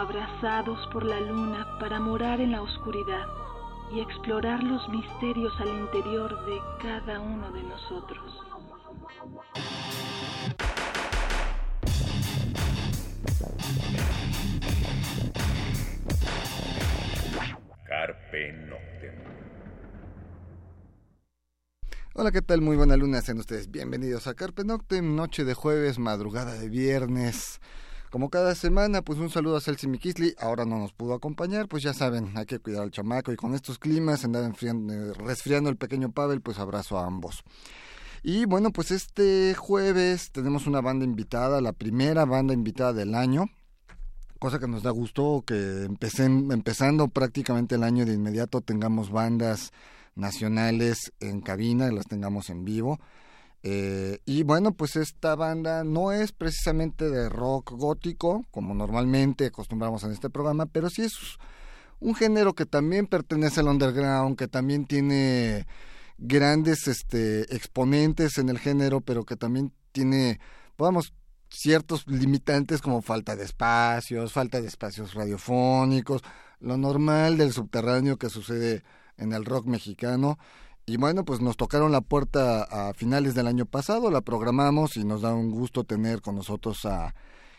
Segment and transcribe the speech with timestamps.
[0.00, 3.26] abrazados por la luna para morar en la oscuridad
[3.92, 8.24] y explorar los misterios al interior de cada uno de nosotros.
[17.86, 19.14] Carpe Noctem.
[22.14, 22.62] Hola, ¿qué tal?
[22.62, 27.60] Muy buena luna, sean ustedes bienvenidos a Carpe Noctem, noche de jueves, madrugada de viernes.
[28.12, 30.34] Como cada semana, pues un saludo a Celsi Mikisli.
[30.38, 33.54] Ahora no nos pudo acompañar, pues ya saben, hay que cuidar al chamaco y con
[33.54, 37.42] estos climas, andar enfriando, resfriando el pequeño Pavel, pues abrazo a ambos.
[38.22, 43.46] Y bueno, pues este jueves tenemos una banda invitada, la primera banda invitada del año,
[44.38, 49.72] cosa que nos da gusto que empecen, empezando prácticamente el año de inmediato tengamos bandas
[50.16, 53.00] nacionales en cabina, y las tengamos en vivo.
[53.64, 60.02] Eh, y bueno, pues esta banda no es precisamente de rock gótico, como normalmente acostumbramos
[60.02, 61.12] en este programa, pero sí es
[62.00, 65.66] un género que también pertenece al underground, que también tiene
[66.18, 70.40] grandes este, exponentes en el género, pero que también tiene,
[70.76, 71.12] podamos,
[71.48, 76.22] ciertos limitantes como falta de espacios, falta de espacios radiofónicos,
[76.60, 78.82] lo normal del subterráneo que sucede
[79.18, 80.38] en el rock mexicano
[80.86, 85.04] y bueno, pues nos tocaron la puerta a finales del año pasado, la programamos y
[85.04, 87.14] nos da un gusto tener con nosotros a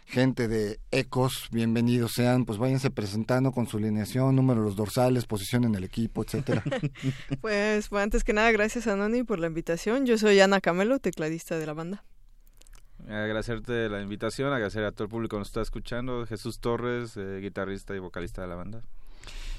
[0.05, 5.25] gente de Ecos, bienvenidos sean, pues váyanse presentando con su alineación, número de los dorsales,
[5.25, 6.63] posición en el equipo, etcétera.
[7.41, 10.05] pues, pues antes que nada, gracias a Noni por la invitación.
[10.05, 12.03] Yo soy Ana Camelo, tecladista de la banda.
[13.07, 17.39] Agradecerte la invitación, agradecer a todo el público que nos está escuchando, Jesús Torres, eh,
[17.41, 18.83] guitarrista y vocalista de la banda.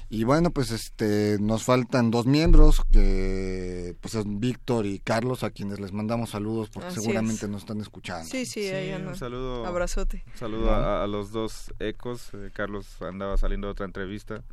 [0.09, 5.49] Y bueno, pues este nos faltan dos miembros, que pues son Víctor y Carlos, a
[5.49, 8.29] quienes les mandamos saludos porque seguramente nos están escuchando.
[8.29, 8.69] Sí, sí,
[9.05, 9.65] un saludo.
[9.65, 10.23] Abrazote.
[10.27, 12.29] Un saludo a, los dos ecos.
[12.33, 14.43] Eh, Carlos andaba saliendo de otra entrevista.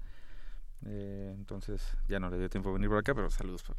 [0.87, 3.78] Eh, entonces ya no le dio tiempo de venir por acá, pero saludos para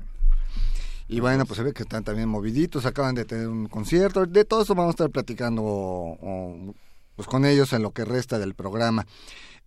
[1.08, 4.26] Y bueno, pues se ve que están también moviditos, acaban de tener un concierto.
[4.26, 6.74] De todo eso vamos a estar platicando
[7.16, 9.06] pues con ellos en lo que resta del programa.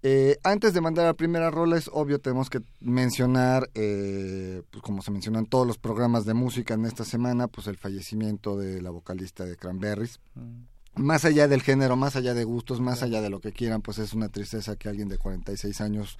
[0.02, 4.82] Eh, antes de mandar a la primera rola, es obvio, tenemos que mencionar, eh, pues
[4.82, 8.56] como se mencionó en todos los programas de música en esta semana, pues el fallecimiento
[8.56, 10.20] de la vocalista de Cranberries.
[10.34, 11.02] Mm.
[11.02, 13.99] Más allá del género, más allá de gustos, más allá de lo que quieran, pues
[13.99, 16.19] es una tristeza que alguien de 46 años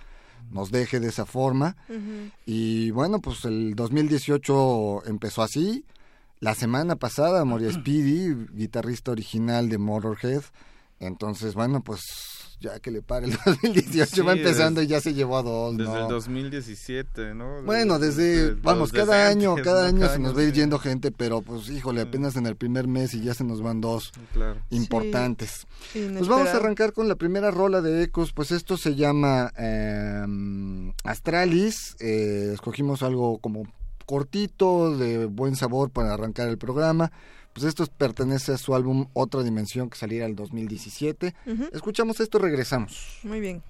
[0.51, 1.77] nos deje de esa forma.
[2.45, 5.85] Y bueno, pues el 2018 empezó así.
[6.41, 10.43] La semana pasada moría Speedy, guitarrista original de Motorhead.
[10.99, 12.01] Entonces, bueno, pues
[12.61, 16.01] ya que le pare el 2018 va empezando y ya se llevó a dos, Desde
[16.01, 17.63] el 2017, ¿no?
[17.63, 22.01] Bueno, desde, vamos, cada año, cada año se nos va yendo gente, pero pues híjole,
[22.01, 24.13] apenas en el primer mes y ya se nos van dos
[24.71, 25.67] importantes.
[25.93, 30.93] pues vamos a arrancar con la primera rola de Ecos, pues esto se llama em,
[31.05, 33.65] Astralis, eh, escogimos algo como
[34.07, 37.13] cortito, de buen sabor para arrancar el programa
[37.57, 41.35] pues esto pertenece a su álbum Otra Dimensión que saliera el 2017.
[41.73, 43.19] Escuchamos esto, regresamos.
[43.23, 43.63] Muy bien.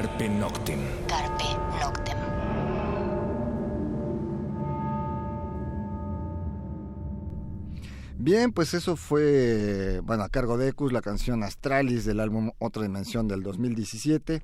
[0.00, 0.80] Carpe Noctem.
[1.08, 1.44] Carpe
[1.78, 2.18] Noctem.
[8.16, 12.84] Bien, pues eso fue, bueno, a cargo de Ecus, la canción Astralis del álbum Otra
[12.84, 14.42] Dimensión del 2017.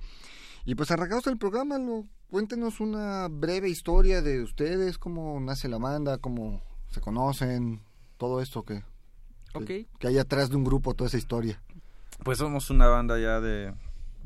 [0.67, 5.79] Y pues arrancamos el programa, lo, cuéntenos una breve historia de ustedes, cómo nace la
[5.79, 6.61] banda, cómo
[6.91, 7.81] se conocen,
[8.19, 8.83] todo esto que,
[9.65, 11.63] que, que hay atrás de un grupo, toda esa historia.
[12.25, 13.73] Pues somos una banda ya de,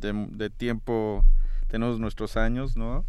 [0.00, 1.24] de, tiempo,
[1.68, 3.04] tenemos nuestros años, ¿no?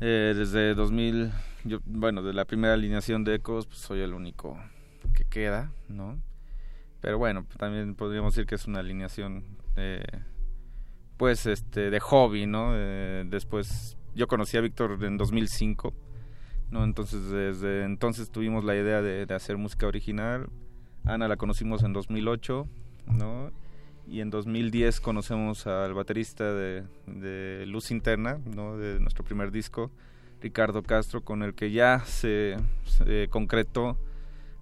[0.00, 1.32] Eh, desde 2000,
[1.64, 4.58] yo, bueno, de la primera alineación de Ecos, pues soy el único
[5.14, 6.20] que queda, ¿no?
[7.00, 9.44] Pero bueno, también podríamos decir que es una alineación,
[11.16, 12.72] pues, este, de hobby, ¿no?
[12.74, 15.94] Eh, después, yo conocí a Víctor en 2005,
[16.70, 16.84] ¿no?
[16.84, 20.48] Entonces, desde entonces tuvimos la idea de, de hacer música original.
[21.04, 22.68] Ana la conocimos en 2008,
[23.06, 23.50] ¿no?
[24.06, 28.76] Y en 2010 conocemos al baterista de, Luz Interna, ¿no?
[28.76, 29.90] de nuestro primer disco,
[30.40, 32.56] Ricardo Castro, con el que ya se,
[33.30, 33.96] concretó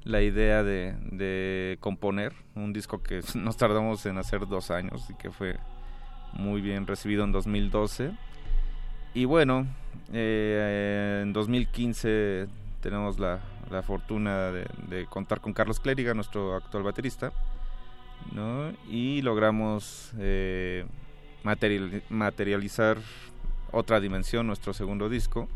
[0.04, 5.30] la idea de, componer un disco que nos tardamos en hacer dos años y que
[5.30, 5.58] fue
[6.32, 8.12] muy bien recibido en 2012.
[9.14, 9.66] Y bueno,
[10.12, 12.46] eh, en 2015
[12.80, 13.40] tenemos la,
[13.82, 17.32] fortuna de, de, contar con Carlos Clériga, nuestro actual baterista,
[18.32, 18.72] ¿no?
[18.88, 20.86] y logramos eh,
[21.42, 22.98] materializar
[23.72, 25.48] otra dimensión, nuestro segundo disco.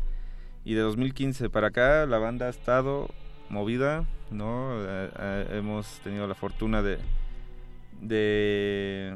[0.63, 3.09] Y de 2015 para acá la banda ha estado
[3.49, 4.73] movida, ¿no?
[4.79, 6.97] Eh, eh, hemos tenido la fortuna de,
[8.01, 9.15] de,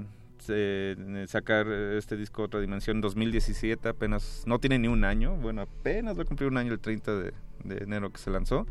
[1.27, 6.17] sacar este disco Otra Dimensión en 2017, apenas, no tiene ni un año, bueno, apenas
[6.17, 7.33] va a cumplir un año el 30 de
[7.65, 8.65] enero que se lanzó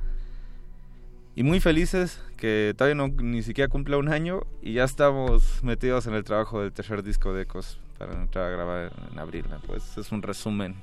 [1.38, 6.09] y muy felices que todavía no ni siquiera cumple un año y ya estamos metidos
[6.09, 9.45] en el trabajo del tercer disco de Ecos para entrar a grabar en abril.
[9.68, 10.75] Pues es un resumen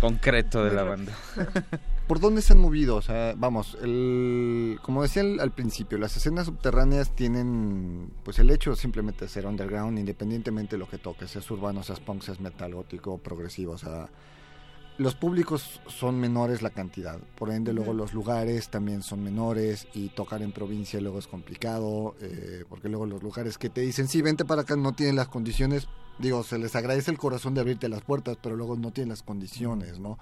[0.00, 1.12] concreto de la banda.
[2.08, 2.96] ¿Por dónde se han movido?
[2.96, 8.74] O sea, vamos, el, como decía al, principio, las escenas subterráneas tienen, pues el hecho
[8.74, 12.74] simplemente de ser underground, independientemente de lo que toque, seas urbano, seas punk, seas metal,
[12.74, 14.08] gótico, progresivo, o sea,
[14.96, 20.08] los públicos son menores la cantidad, por ende luego los lugares también son menores y
[20.10, 24.22] tocar en provincia luego es complicado, eh, porque luego los lugares que te dicen, sí,
[24.22, 27.88] vente para acá, no tienen las condiciones, digo, se les agradece el corazón de abrirte
[27.88, 30.18] las puertas, pero luego no tienen las condiciones, ¿no?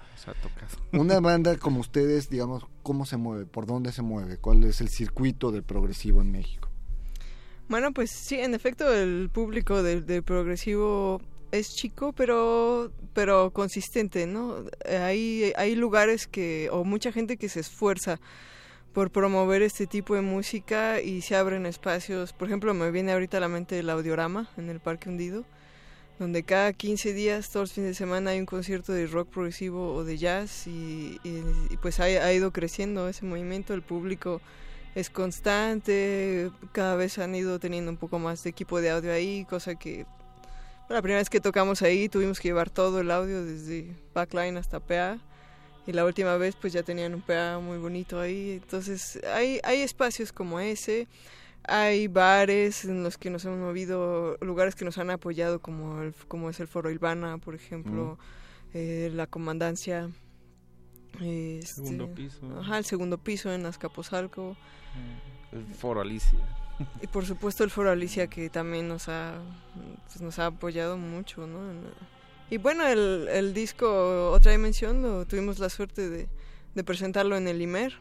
[0.91, 3.45] Una banda como ustedes, digamos, ¿cómo se mueve?
[3.45, 4.37] ¿Por dónde se mueve?
[4.37, 6.69] ¿Cuál es el circuito del progresivo en México?
[7.69, 11.21] Bueno, pues sí, en efecto, el público del progresivo
[11.53, 14.65] es chico, pero pero consistente, ¿no?
[14.85, 18.19] Hay hay lugares que o mucha gente que se esfuerza
[18.93, 22.33] por promover este tipo de música y se abren espacios.
[22.33, 25.45] Por ejemplo, me viene ahorita a la mente el Audiorama en el Parque Hundido,
[26.19, 29.93] donde cada 15 días, todos los fines de semana, hay un concierto de rock progresivo
[29.93, 31.19] o de jazz y,
[31.81, 34.41] pues ha, ha, ido creciendo ese movimiento, el público
[34.95, 39.45] es constante, cada vez han ido teniendo un poco más de equipo de audio ahí,
[39.49, 40.05] cosa que
[40.93, 44.79] la primera vez que tocamos ahí tuvimos que llevar todo el audio desde backline hasta
[44.79, 45.17] PA
[45.85, 48.59] y la última vez pues ya tenían un PA muy bonito ahí.
[48.61, 51.07] Entonces hay, hay espacios como ese,
[51.63, 56.13] hay bares en los que nos hemos movido, lugares que nos han apoyado como, el,
[56.27, 58.17] como es el Foro Ilvana, por ejemplo,
[58.73, 60.09] eh, la Comandancia.
[61.21, 62.39] Este, segundo piso.
[62.59, 64.55] Ajá, el segundo piso en Azcapotzalco.
[65.51, 66.39] El Foro Alicia.
[67.01, 69.35] Y por supuesto el Foro Alicia que también nos ha,
[70.07, 71.59] pues nos ha apoyado mucho, ¿no?
[72.49, 76.27] Y bueno, el, el disco Otra Dimensión lo tuvimos la suerte de,
[76.75, 77.93] de presentarlo en el IMER.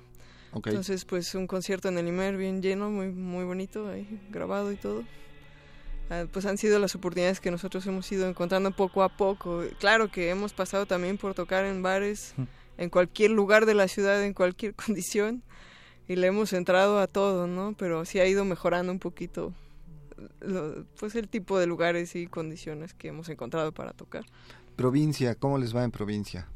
[0.54, 4.76] Entonces, pues un concierto en el IMER bien lleno, muy, muy bonito, ahí grabado y
[4.76, 5.02] todo.
[6.10, 9.64] Ah, pues han sido las oportunidades que nosotros hemos ido encontrando poco a poco.
[9.78, 12.34] Claro que hemos pasado también por tocar en bares,
[12.76, 15.42] en cualquier lugar de la ciudad, en cualquier condición
[16.08, 17.74] y le hemos entrado a todo, ¿no?
[17.78, 19.52] Pero sí ha ido mejorando un poquito
[20.98, 24.24] pues el tipo de lugares y condiciones que hemos encontrado para tocar.
[24.76, 26.48] Provincia, ¿cómo les va en provincia?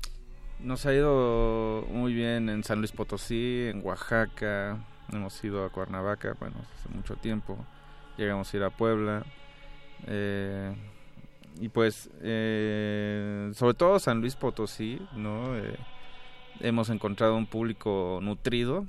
[0.61, 6.35] Nos ha ido muy bien en San Luis Potosí, en Oaxaca, hemos ido a Cuernavaca,
[6.41, 7.59] bueno, hace mucho tiempo,
[8.17, 9.25] llegamos a ir a Puebla,
[10.07, 10.75] eh,
[11.61, 15.57] y pues, eh, sobre todo San Luis Potosí, ¿no?
[15.57, 15.77] Eh,
[16.61, 18.87] hemos encontrado un público nutrido,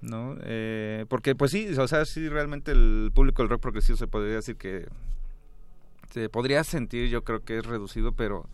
[0.00, 0.36] ¿no?
[0.42, 4.36] Eh, porque pues sí, o sea, sí realmente el público del rock progresivo se podría
[4.36, 4.86] decir que
[6.10, 8.46] se podría sentir, yo creo que es reducido, pero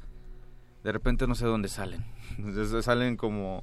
[0.85, 2.05] de repente no sé dónde salen.
[2.83, 3.61] salen como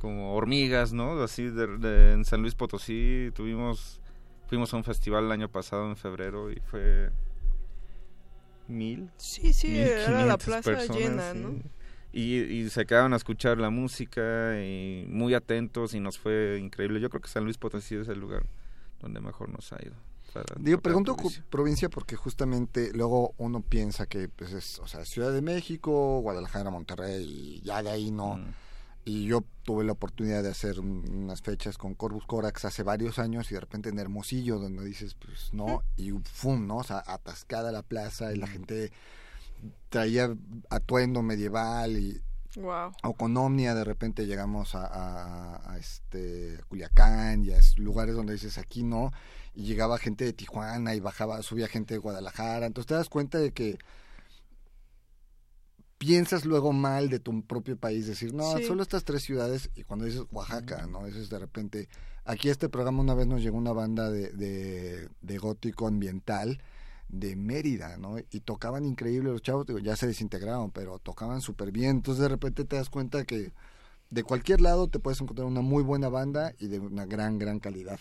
[0.00, 1.22] como hormigas, ¿no?
[1.22, 4.00] Así de, en San Luis Potosí tuvimos
[4.48, 7.10] fuimos a un festival el año pasado en febrero y fue
[8.66, 9.10] mil.
[9.16, 11.50] Sí, sí, era la plaza llena, ¿no?
[11.50, 11.62] Y,
[12.12, 17.00] y, se quedaban a escuchar la música y muy atentos y nos fue increíble.
[17.00, 18.44] Yo creo que San Luis Potosí es el lugar
[19.00, 19.94] donde mejor nos ha ido.
[20.58, 21.16] Digo, pregunto
[21.50, 21.88] provincia.
[21.88, 27.24] porque justamente luego uno piensa que pues es, o sea, Ciudad de México, Guadalajara, Monterrey,
[27.24, 28.36] y ya de ahí no.
[28.36, 28.54] Mm.
[29.04, 33.50] Y yo tuve la oportunidad de hacer unas fechas con Corvus Corax hace varios años
[33.50, 36.76] y de repente en Hermosillo, donde dices, pues no, y fum, ¿no?
[36.76, 38.50] O sea, atascada la plaza y la mm.
[38.50, 38.92] gente
[39.88, 40.34] traía
[40.70, 42.20] atuendo medieval y
[42.56, 42.92] Wow.
[43.04, 48.58] O con Omnia de repente llegamos a, a, este Culiacán y a lugares donde dices
[48.58, 49.12] aquí no
[49.54, 52.66] y llegaba gente de Tijuana y bajaba, subía gente de Guadalajara.
[52.66, 53.78] Entonces te das cuenta de que
[55.98, 60.06] piensas luego mal de tu propio país, decir, no, solo estas tres ciudades, y cuando
[60.06, 61.06] dices Oaxaca, ¿no?
[61.06, 61.88] Eso es de repente,
[62.24, 66.62] aquí a este programa una vez nos llegó una banda de, de, de gótico ambiental
[67.12, 68.16] de Mérida, ¿no?
[68.30, 72.28] Y tocaban increíble los chavos, digo, ya se desintegraron, pero tocaban súper bien, entonces de
[72.28, 73.52] repente te das cuenta que
[74.10, 77.60] de cualquier lado te puedes encontrar una muy buena banda y de una gran, gran
[77.60, 77.98] calidad.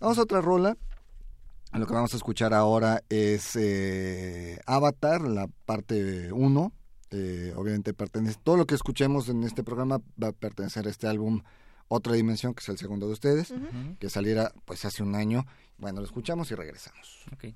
[0.00, 0.76] Vamos a otra rola.
[1.72, 6.72] Lo que vamos a escuchar ahora es eh, Avatar, la parte 1.
[7.10, 11.06] Eh, obviamente pertenece, todo lo que escuchemos en este programa va a pertenecer a este
[11.06, 11.42] álbum
[11.88, 13.52] Otra Dimensión, que es el segundo de ustedes,
[13.98, 15.44] que saliera pues hace un año.
[15.78, 17.24] Bueno, lo escuchamos y regresamos.
[17.34, 17.54] Okay.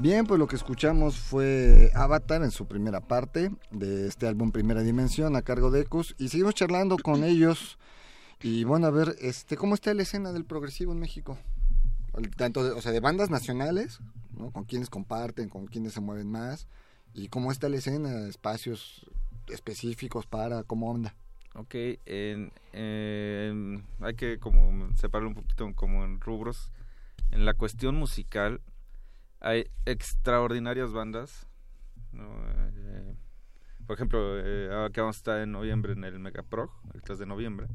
[0.00, 4.80] Bien, pues lo que escuchamos fue Avatar en su primera parte de este álbum Primera
[4.80, 7.78] Dimensión a cargo de Ecos y seguimos charlando con ellos
[8.40, 11.36] y bueno, a ver, este, ¿cómo está la escena del progresivo en México?
[12.38, 14.00] Tanto, de, o sea, de bandas nacionales,
[14.38, 14.50] ¿no?
[14.52, 16.66] Con quienes comparten, con quienes se mueven más
[17.12, 19.04] y cómo está la escena, espacios
[19.48, 21.14] específicos para, cómo onda.
[21.56, 21.74] Ok,
[22.06, 22.52] en,
[24.00, 26.72] hay que como separarlo un poquito como en rubros.
[27.32, 28.62] En la cuestión musical,
[29.40, 31.46] hay extraordinarias bandas.
[32.12, 33.14] Eh,
[33.86, 37.18] por ejemplo, eh, ahora que vamos a estar en noviembre en el Megaprog, el 3
[37.18, 37.66] de noviembre,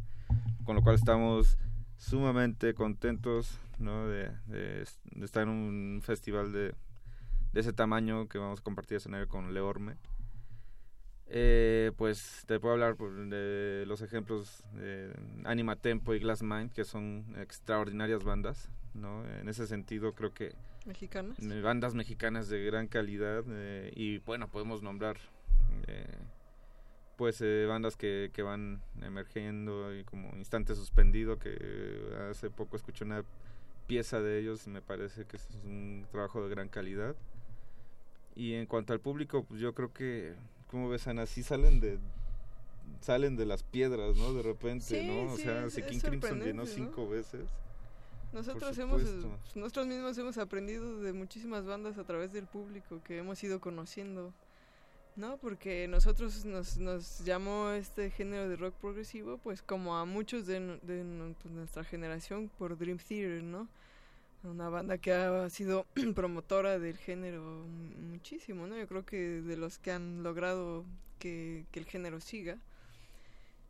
[0.63, 1.57] con lo cual estamos
[1.97, 4.85] sumamente contentos de,
[5.21, 6.75] estar en un festival de,
[7.53, 9.95] ese tamaño que vamos a compartir escenario con Leorme.
[11.27, 15.11] Eh, pues te puedo hablar de los ejemplos de
[15.43, 18.69] Anima Tempo y Glass Mind, que son extraordinarias bandas.
[18.93, 19.25] ¿no?
[19.25, 20.53] En ese sentido, creo que
[20.85, 21.37] mexicanas.
[21.63, 25.17] Bandas mexicanas de gran calidad eh, y bueno podemos nombrar
[25.87, 26.17] eh,
[27.17, 31.57] pues eh, bandas que, que van emergiendo y como instante suspendido que
[32.29, 33.23] hace poco escuché una
[33.87, 37.15] pieza de ellos y me parece que es un trabajo de gran calidad.
[38.35, 40.35] Y en cuanto al público pues yo creo que
[40.67, 41.99] como ves Ana sí salen de
[43.01, 47.49] salen de las piedras no de repente no o sea King Crimson llenó cinco veces
[48.33, 49.01] nosotros hemos,
[49.55, 54.33] nosotros mismos hemos aprendido de muchísimas bandas a través del público que hemos ido conociendo,
[55.15, 55.37] ¿no?
[55.37, 60.59] Porque nosotros nos, nos llamó este género de rock progresivo, pues como a muchos de,
[60.81, 63.67] de pues, nuestra generación por Dream Theater, ¿no?
[64.43, 65.85] Una banda que ha sido
[66.15, 67.41] promotora del género
[68.11, 68.77] muchísimo, ¿no?
[68.77, 70.85] Yo creo que de los que han logrado
[71.19, 72.57] que, que el género siga.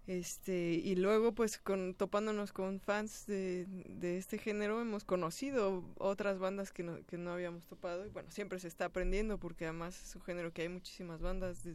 [0.08, 6.38] Este, y luego pues con, topándonos con fans de, de este género hemos conocido otras
[6.38, 8.06] bandas que no, que no habíamos topado.
[8.06, 11.68] Y bueno, siempre se está aprendiendo porque además es un género que hay muchísimas bandas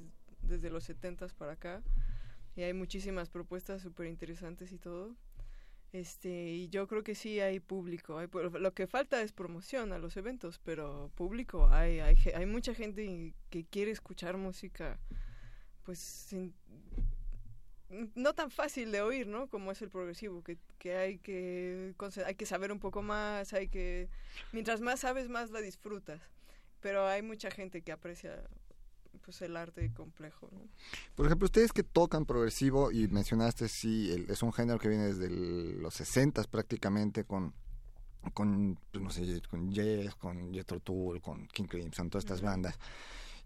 [0.43, 1.83] desde los 70 para acá.
[2.57, 5.16] Y hay muchísimas propuestas súper interesantes y todo.
[5.93, 9.99] Este, y yo creo que sí hay público, hay, lo que falta es promoción a
[9.99, 15.01] los eventos, pero público hay, hay, hay mucha gente que quiere escuchar música
[15.83, 16.55] pues sin,
[18.14, 19.48] no tan fácil de oír, ¿no?
[19.48, 23.68] Como es el progresivo, que, que hay que hay que saber un poco más, hay
[23.68, 24.09] que
[24.53, 26.20] mientras más sabes más la disfrutas.
[26.81, 28.42] Pero hay mucha gente que aprecia
[29.22, 30.61] pues el arte complejo, ¿no?
[31.14, 35.29] Por ejemplo, ustedes que tocan progresivo y mencionaste sí, es un género que viene desde
[35.29, 37.55] los 60 prácticamente con
[38.35, 42.79] con pues, no sé, con Yes, con Jethro Tull, con King Crimson, todas estas bandas.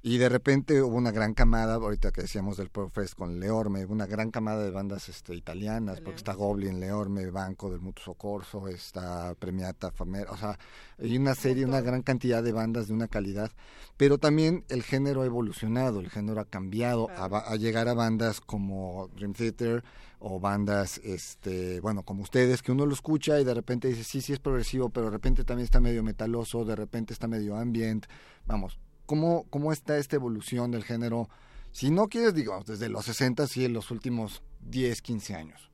[0.07, 4.05] Y de repente hubo una gran camada, ahorita que decíamos del Profes con Leorme, una
[4.05, 9.35] gran camada de bandas este, italianas, porque está Goblin, Leorme, Banco del Mutuo Socorso, está
[9.37, 10.59] Premiata, Famer, o sea,
[10.99, 13.51] hay una serie, una gran cantidad de bandas de una calidad,
[13.97, 19.09] pero también el género ha evolucionado, el género ha cambiado a, llegar a bandas como
[19.17, 19.85] Dream Theater
[20.19, 24.21] o bandas, este, bueno, como ustedes, que uno lo escucha y de repente dice, sí,
[24.21, 28.05] sí es progresivo, pero de repente también está medio metaloso, de repente está medio ambient,
[28.45, 31.29] vamos, ¿Cómo, ¿Cómo está esta evolución del género?
[31.73, 35.71] Si no quieres, digo, desde los 60 y en los últimos 10, 15 años.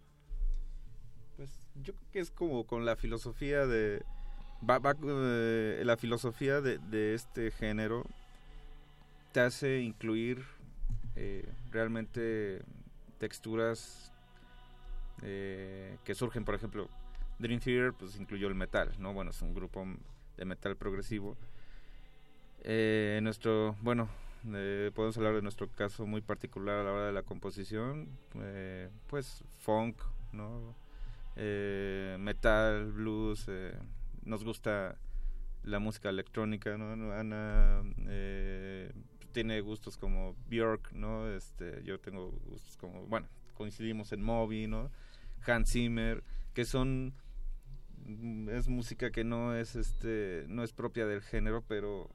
[1.36, 1.50] Pues
[1.82, 4.02] yo creo que es como con la filosofía de...
[4.68, 8.04] Va, eh, la filosofía de, de, este género
[9.32, 10.44] te hace incluir
[11.16, 12.62] eh, realmente
[13.18, 14.12] texturas
[15.22, 16.88] eh, que surgen, por ejemplo,
[17.38, 19.12] Dream Theater pues incluyó el metal, ¿no?
[19.12, 19.86] Bueno, es un grupo
[20.36, 21.36] de metal progresivo
[22.62, 24.08] eh, nuestro, bueno,
[24.54, 28.88] eh, podemos hablar de nuestro caso muy particular a la hora de la composición, eh,
[29.06, 30.00] pues funk,
[30.32, 30.74] ¿no?
[31.36, 33.46] Eh, metal, blues,
[34.24, 34.96] nos gusta
[35.62, 37.12] la música electrónica, ¿no?
[37.12, 37.82] Ana
[39.32, 41.28] tiene gustos como Björk, ¿no?
[41.28, 44.90] Este, yo tengo gustos como, bueno, coincidimos en Moby, ¿no?
[45.46, 47.14] Hans Zimmer, que son
[48.50, 52.10] es música que no es este no es propia del género, pero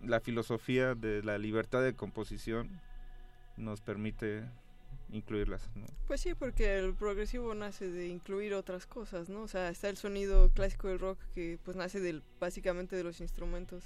[0.00, 2.80] la filosofía de la libertad de composición
[3.56, 4.44] nos permite
[5.10, 5.68] incluirlas.
[6.06, 9.42] Pues sí, porque el progresivo nace de incluir otras cosas, ¿no?
[9.42, 13.20] O sea, está el sonido clásico del rock que pues nace del, básicamente de los
[13.20, 13.84] instrumentos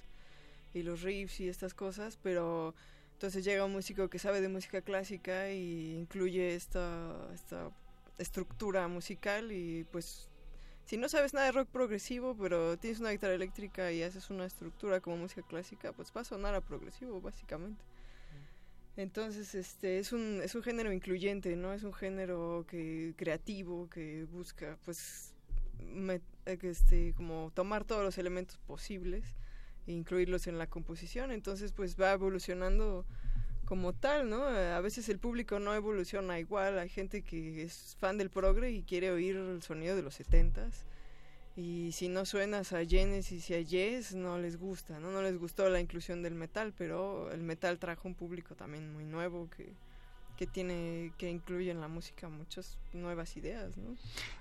[0.73, 2.75] y los riffs y estas cosas, pero
[3.14, 7.70] entonces llega un músico que sabe de música clásica y incluye esta, esta
[8.18, 10.30] estructura musical y pues
[10.90, 14.44] si no sabes nada de rock progresivo, pero tienes una guitarra eléctrica y haces una
[14.44, 17.81] estructura como música clásica, pues va a sonar a progresivo, básicamente.
[18.96, 21.72] Entonces, este es un, es un género incluyente, ¿no?
[21.72, 25.33] Es un género que creativo que busca, pues,
[26.46, 29.37] este, como tomar todos los elementos posibles
[29.87, 31.31] e incluirlos en la composición.
[31.31, 33.07] Entonces, pues va evolucionando
[33.70, 34.42] como tal, ¿no?
[34.46, 38.83] A veces el público no evoluciona igual, hay gente que es fan del progre y
[38.83, 40.85] quiere oír el sonido de los setentas
[41.54, 45.12] y si no suenas a Genesis y a Yes no les gusta, ¿no?
[45.12, 49.04] No les gustó la inclusión del metal, pero el metal trajo un público también muy
[49.04, 49.72] nuevo que
[50.40, 53.94] que tiene que incluye en la música muchas nuevas ideas, ¿no?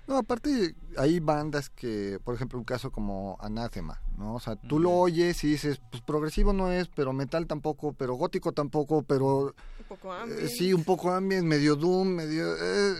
[0.06, 4.36] No, aparte hay bandas que, por ejemplo, un caso como Anathema, ¿no?
[4.36, 8.14] O sea, tú lo oyes y dices, pues progresivo no es, pero metal tampoco, pero
[8.14, 12.94] gótico tampoco, pero un poco eh, sí, un poco ambient, medio doom, medio eh,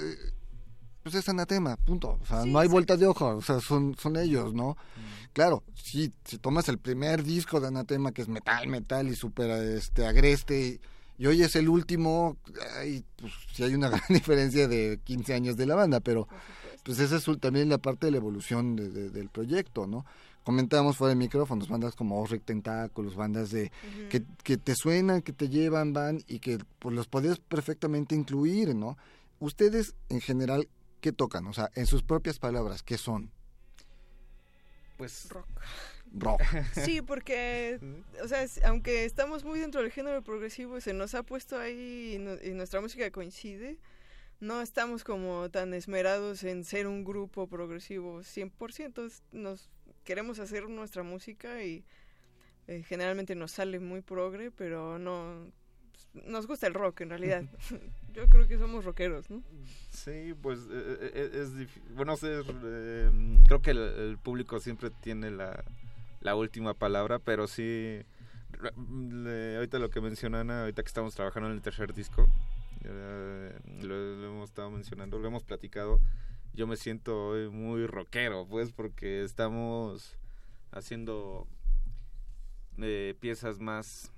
[1.03, 2.19] pues es Anatema, punto.
[2.21, 4.77] O sea, no hay vuelta de hoja, o sea, son son ellos, ¿no?
[5.33, 9.51] Claro, sí, si tomas el primer disco de Anatema que es metal, metal y súper
[9.53, 10.81] este agreste y
[11.21, 12.39] y hoy es el último,
[12.79, 16.27] ay, pues sí hay una gran diferencia de 15 años de la banda, pero
[16.83, 20.07] pues esa es también la parte de la evolución del proyecto, ¿no?
[20.45, 23.71] Comentábamos fuera de micrófonos, bandas como Osric Tentáculos, bandas de
[24.09, 28.75] que, que, te suenan, que te llevan, van y que pues los podías perfectamente incluir,
[28.75, 28.97] ¿no?
[29.41, 30.69] Ustedes en general,
[31.03, 31.47] ¿qué tocan?
[31.49, 33.31] O sea, en sus propias palabras, ¿qué son?
[34.97, 35.47] Pues rock.
[36.85, 37.79] Sí, porque,
[38.23, 42.53] o sea, aunque estamos muy dentro del género progresivo, se nos ha puesto ahí y,
[42.53, 43.79] nuestra música coincide,
[44.41, 49.71] no estamos como tan esmerados en ser un grupo progresivo 100%, nos
[50.05, 51.85] queremos hacer nuestra música y
[52.67, 55.51] eh, generalmente nos sale muy progre, pero no
[56.15, 57.45] nos gusta el rock en realidad.
[58.13, 59.43] Yo creo que somos rockeros, ¿no?
[59.91, 61.95] Sí, pues eh, eh, es, difícil.
[61.95, 62.41] Bueno, sé,
[63.47, 65.65] creo que el, público siempre tiene la,
[66.21, 68.03] la última palabra, pero sí,
[68.63, 72.27] ahorita lo que menciona Ana, ahorita que estamos trabajando en el tercer disco,
[72.85, 75.99] eh, lo, hemos estado mencionando, lo hemos platicado,
[76.53, 80.19] yo me siento muy rockero, pues, porque estamos
[80.73, 81.47] haciendo
[82.79, 84.13] eh, piezas más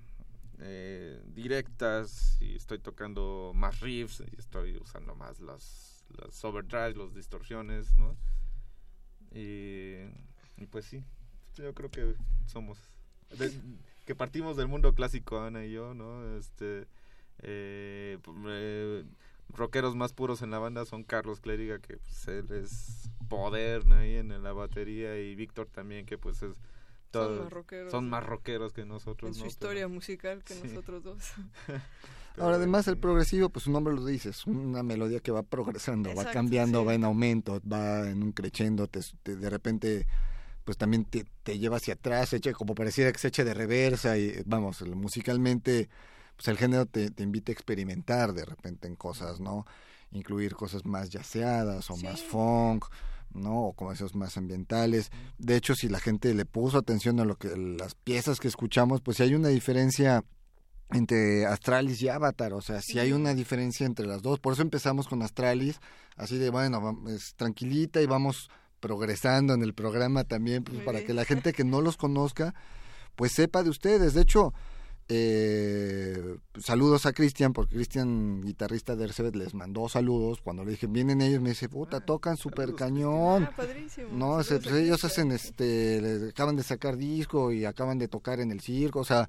[0.59, 7.15] eh, directas y estoy tocando más riffs y estoy usando más las, las overdrives, las
[7.15, 8.17] distorsiones, ¿no?
[9.35, 11.03] y pues sí,
[11.55, 12.15] yo creo que
[12.47, 12.79] somos.
[14.05, 16.37] que partimos del mundo clásico, Ana y yo, ¿no?
[16.37, 16.87] Este.
[17.45, 19.05] Eh, eh,
[19.49, 24.17] rockeros más puros en la banda son Carlos Clériga, que pues él es poder ahí
[24.17, 26.57] en la batería, y Víctor también, que pues es.
[27.13, 27.91] son más rockeros.
[27.91, 29.37] Son más rockeros que nosotros.
[29.37, 31.33] En su historia musical que nosotros dos.
[32.39, 36.15] Ahora, además, el progresivo, pues su nombre lo dice, es una melodía que va progresando,
[36.15, 39.01] va cambiando, va en aumento, va en un crescendo, te,
[39.37, 40.07] de repente
[40.65, 44.17] pues también te, te lleva hacia atrás, eche, como pareciera que se eche de reversa
[44.19, 45.89] y vamos, musicalmente
[46.37, 49.67] pues el género te, te invita a experimentar de repente en cosas, ¿no?
[50.13, 52.87] Incluir cosas más yaceadas o más funk,
[53.35, 53.67] ¿no?
[53.67, 55.11] O como esos más ambientales.
[55.39, 59.01] De hecho, si la gente le puso atención a lo que las piezas que escuchamos,
[59.01, 60.25] pues si hay una diferencia
[60.91, 64.39] entre Astralis y Avatar, o sea, si hay una diferencia entre las dos.
[64.41, 65.81] Por eso empezamos con Astralis,
[66.17, 68.51] así de, bueno, es tranquilita y vamos
[68.83, 72.55] progresando en el programa también, pues, para que la gente que no los conozca,
[73.17, 74.13] pues sepa de ustedes.
[74.13, 74.53] De hecho,
[75.09, 80.41] eh, saludos a Cristian, porque Cristian, guitarrista de Ercebet, les mandó saludos.
[80.43, 83.45] Cuando le dije, vienen ellos, me dice, puta, ah, tocan súper cañón.
[83.45, 84.09] Ah, padrísimo.
[84.13, 88.61] No, pues, ellos hacen, este, acaban de sacar disco y acaban de tocar en el
[88.61, 89.29] circo, o sea,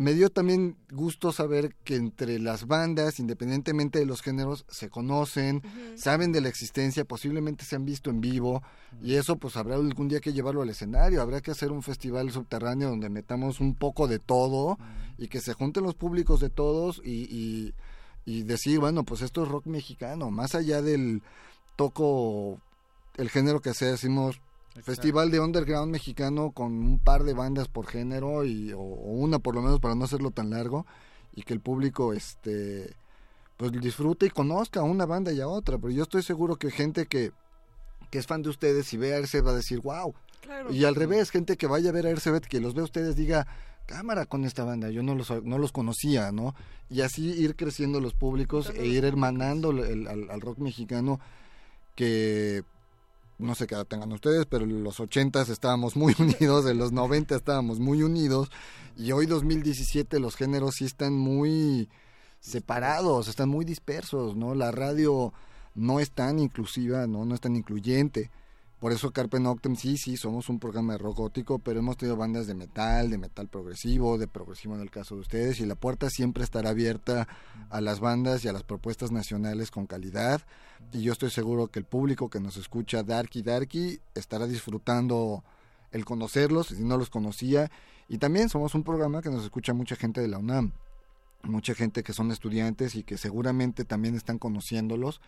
[0.00, 5.62] me dio también gusto saber que entre las bandas, independientemente de los géneros, se conocen,
[5.94, 8.62] saben de la existencia, posiblemente se han visto en vivo,
[9.02, 12.30] y eso pues habrá algún día que llevarlo al escenario, habrá que hacer un festival
[12.30, 14.78] subterráneo donde metamos un poco de todo
[15.18, 17.74] y que se junten los públicos de todos y, y,
[18.24, 21.22] y decir, bueno, pues esto es rock mexicano, más allá del
[21.76, 22.58] toco
[23.18, 24.40] el género que sea, decimos
[24.82, 29.54] Festival de underground mexicano con un par de bandas por género y o, una por
[29.54, 30.86] lo menos para no hacerlo tan largo
[31.34, 32.94] y que el público este
[33.56, 36.70] pues disfrute y conozca a una banda y a otra, pero yo estoy seguro que
[36.70, 37.30] gente que,
[38.10, 40.14] que es fan de ustedes y ve a Ercebet va a decir, wow.
[40.70, 43.16] Y al revés, gente que vaya a ver a Ercebet, que los ve a ustedes,
[43.16, 43.46] diga,
[43.84, 46.54] cámara con esta banda, yo no los, no los conocía, ¿no?
[46.88, 51.20] Y así ir creciendo los públicos e ir hermanando al, al rock mexicano
[51.94, 52.64] que
[53.40, 56.92] no sé qué edad tengan ustedes, pero en los 80 estábamos muy unidos, en los
[56.92, 58.50] 90 estábamos muy unidos,
[58.96, 61.88] y hoy 2017 los géneros sí están muy
[62.40, 64.54] separados, están muy dispersos, ¿no?
[64.54, 65.32] La radio
[65.74, 67.24] no es tan inclusiva, ¿no?
[67.24, 68.30] No es tan incluyente.
[68.80, 72.16] Por eso Carpe Noctem sí, sí, somos un programa de rock gótico, pero hemos tenido
[72.16, 75.74] bandas de metal, de metal progresivo, de progresivo en el caso de ustedes, y la
[75.74, 77.28] puerta siempre estará abierta
[77.68, 80.40] a las bandas y a las propuestas nacionales con calidad.
[80.92, 85.44] Y yo estoy seguro que el público que nos escucha Darky Darky estará disfrutando
[85.92, 87.70] el conocerlos, si no los conocía.
[88.08, 90.72] Y también somos un programa que nos escucha mucha gente de la UNAM,
[91.42, 95.20] mucha gente que son estudiantes y que seguramente también están conociéndolos.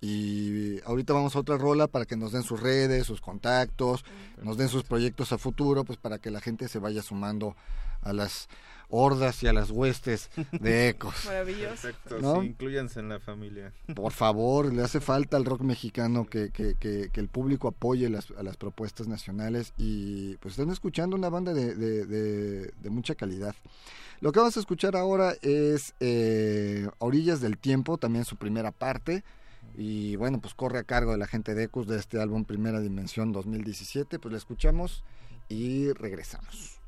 [0.00, 4.04] Y ahorita vamos a otra rola para que nos den sus redes, sus contactos,
[4.42, 7.54] nos den sus proyectos a futuro, pues para que la gente se vaya sumando
[8.02, 8.48] a las
[8.92, 11.14] hordas y a las huestes de ecos.
[11.26, 11.68] Maravilloso.
[11.82, 12.40] Perfecto, ¿No?
[12.40, 13.72] sí, incluyanse en la familia.
[13.94, 18.08] Por favor, le hace falta al rock mexicano que, que, que, que el público apoye
[18.08, 22.90] las, a las propuestas nacionales y pues están escuchando una banda de, de, de- de
[22.90, 23.54] mucha calidad.
[24.22, 29.22] Lo que vamos a escuchar ahora es eh, Orillas del Tiempo, también su primera parte.
[29.82, 32.80] Y bueno, pues corre a cargo de la gente de Ecos de este álbum Primera
[32.80, 34.18] Dimensión 2017.
[34.18, 35.04] Pues la escuchamos
[35.48, 36.79] y regresamos.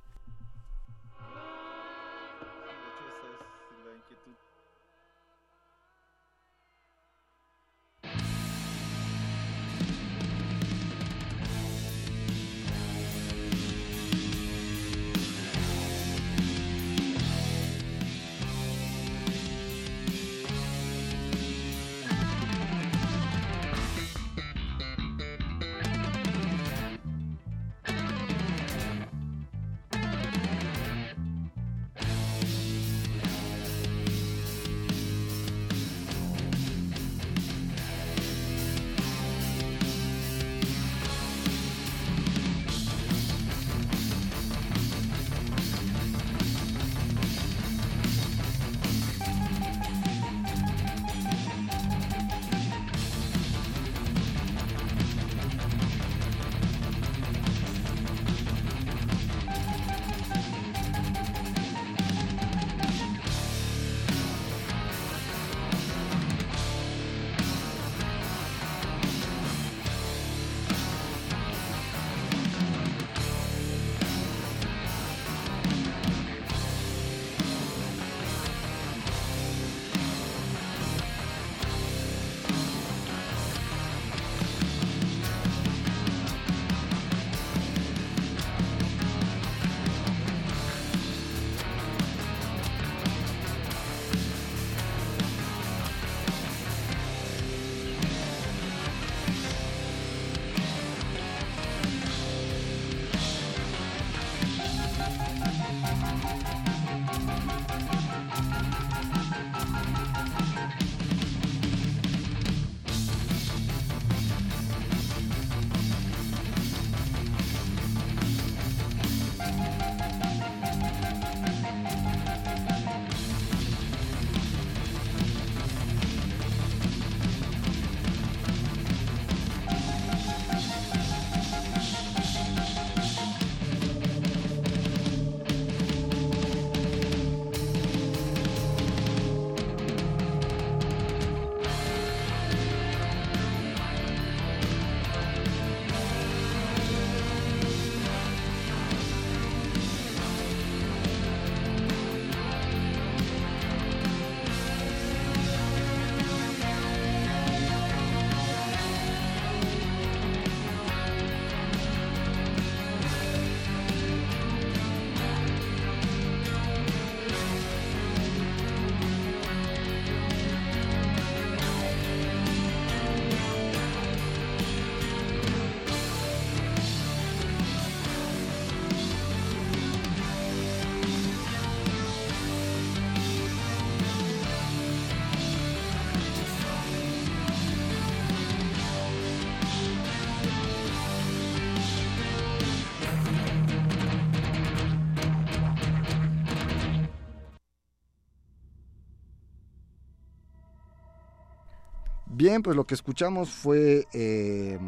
[202.53, 204.79] Bien, pues lo que escuchamos fue eh,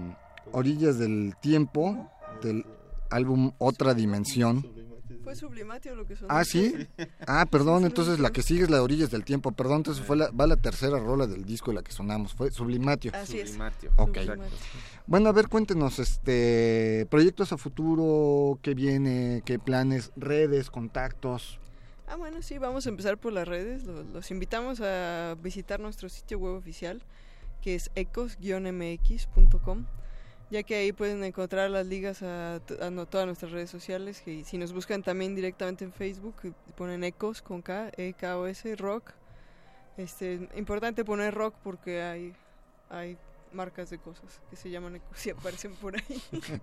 [0.53, 2.11] Orillas del Tiempo
[2.43, 2.67] del
[3.09, 4.71] álbum Otra Dimensión.
[5.23, 6.29] Fue sublimatio lo que sonó.
[6.31, 6.87] Ah, sí.
[7.27, 9.51] Ah, perdón, entonces la que sigue es la de Orillas del Tiempo.
[9.53, 12.35] Perdón, entonces fue la, va la tercera rola del disco de la que sonamos.
[12.35, 13.12] Fue Sublimatio.
[13.15, 13.49] Así es.
[13.49, 13.93] Sublimatio.
[13.97, 14.19] Ok.
[14.19, 14.59] Sublimatio.
[15.07, 21.59] Bueno, a ver, cuéntenos, este, proyectos a futuro, qué viene, qué planes, redes, contactos.
[22.09, 23.85] Ah, bueno, sí, vamos a empezar por las redes.
[23.85, 27.03] Los, los invitamos a visitar nuestro sitio web oficial,
[27.65, 29.87] que es ecos-mx.com,
[30.51, 34.21] ya que ahí pueden encontrar las ligas a, a no- todas nuestras redes sociales.
[34.21, 38.39] Que si nos buscan también directamente en Facebook, eh, ponen ecos con K, E K
[38.39, 39.12] O S, rock.
[39.97, 42.35] Este, importante poner rock porque hay,
[42.91, 43.17] hay
[43.53, 46.23] marcas de cosas que se llaman ecos y aparecen por ahí.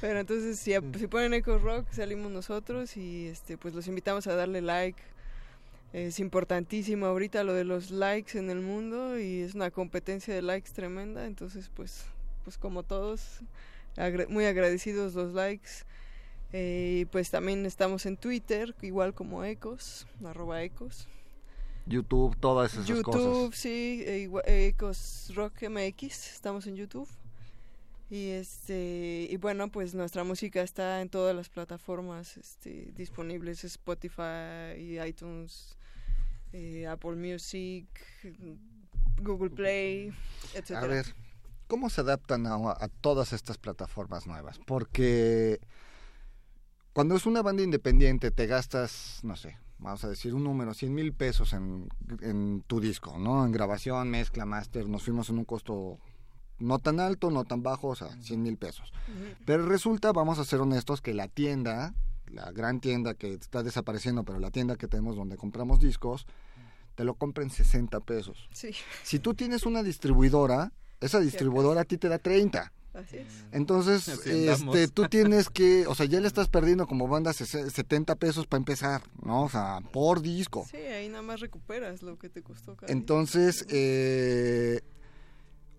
[0.00, 4.34] Pero entonces si, si ponen Ecos Rock salimos nosotros y este pues los invitamos a
[4.34, 5.00] darle like.
[5.92, 10.42] Es importantísimo ahorita lo de los likes en el mundo y es una competencia de
[10.42, 12.04] likes tremenda, entonces pues
[12.44, 13.40] pues como todos
[14.28, 15.70] muy agradecidos los likes.
[16.52, 21.08] Eh, y pues también estamos en Twitter, igual como Ecos, arroba Ecos.
[21.86, 23.22] YouTube, todas esas cosas.
[23.22, 27.08] YouTube, sí, e Ecos Rock MX, estamos en YouTube.
[28.10, 34.74] Y este y bueno, pues nuestra música está en todas las plataformas este, disponibles, Spotify,
[35.06, 35.76] iTunes,
[36.52, 37.86] eh, Apple Music,
[39.22, 40.12] Google Play,
[40.54, 40.70] etc.
[40.72, 41.06] A ver,
[41.66, 44.58] ¿cómo se adaptan a, a todas estas plataformas nuevas?
[44.66, 45.60] Porque
[46.92, 50.94] cuando es una banda independiente te gastas, no sé, vamos a decir un número, 100
[50.94, 51.88] mil pesos en,
[52.20, 53.44] en, tu disco, ¿no?
[53.44, 55.98] En grabación, mezcla, máster, nos fuimos en un costo
[56.58, 58.92] no tan alto, no tan bajo, o sea, 100 mil pesos.
[59.46, 61.94] Pero resulta, vamos a ser honestos, que la tienda,
[62.32, 66.26] la gran tienda que está desapareciendo, pero la tienda que tenemos donde compramos discos,
[66.94, 68.48] te lo compra en 60 pesos.
[68.52, 68.70] Sí.
[69.02, 72.72] Si tú tienes una distribuidora, esa distribuidora a ti te da 30.
[72.92, 73.26] Así es.
[73.52, 78.46] Entonces, este, tú tienes que, o sea, ya le estás perdiendo como banda 70 pesos
[78.46, 79.44] para empezar, ¿no?
[79.44, 80.66] O sea, por disco.
[80.68, 82.76] Sí, ahí nada más recuperas lo que te costó.
[82.88, 84.80] Entonces, eh,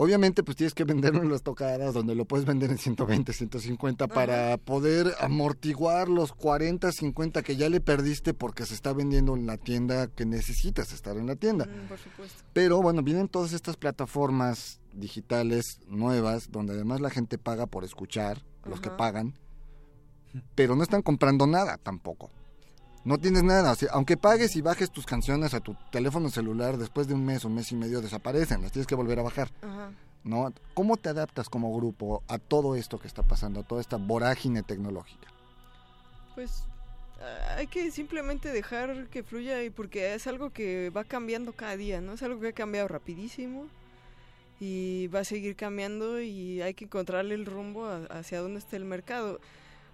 [0.02, 4.08] Obviamente, pues tienes que venderlo en las tocadas donde lo puedes vender en 120, 150
[4.08, 9.46] para poder amortiguar los 40, 50 que ya le perdiste porque se está vendiendo en
[9.46, 11.68] la tienda que necesitas estar en la tienda.
[11.68, 12.44] Mm, por supuesto.
[12.52, 18.44] Pero bueno, vienen todas estas plataformas digitales nuevas donde además la gente paga por escuchar,
[18.66, 19.36] los que pagan,
[20.56, 22.32] pero no están comprando nada tampoco.
[23.04, 27.16] No tienes nada, aunque pagues y bajes tus canciones a tu teléfono celular, después de
[27.16, 29.50] un mes o un mes y medio desaparecen, las tienes que volver a bajar.
[30.24, 30.54] ¿no?
[30.74, 34.64] ¿Cómo te adaptas como grupo a todo esto que está pasando, a toda esta vorágine
[34.64, 35.28] tecnológica?
[36.36, 36.64] Pues
[37.20, 41.76] ah, hay que simplemente dejar que fluya y porque es algo que va cambiando cada
[41.78, 42.14] día, ¿no?
[42.14, 43.66] Es algo que ha cambiado rapidísimo
[44.60, 48.86] y va a seguir cambiando y hay que encontrarle el rumbo hacia dónde está el
[48.86, 49.40] mercado.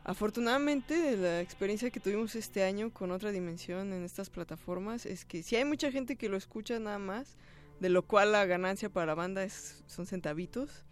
[0.08, 5.44] Afortunadamente, la experiencia que tuvimos este año con otra dimensión en estas plataformas es que
[5.44, 7.36] si hay mucha gente que lo escucha nada más,
[7.82, 10.86] de lo cual la ganancia para la banda es, son centavitos,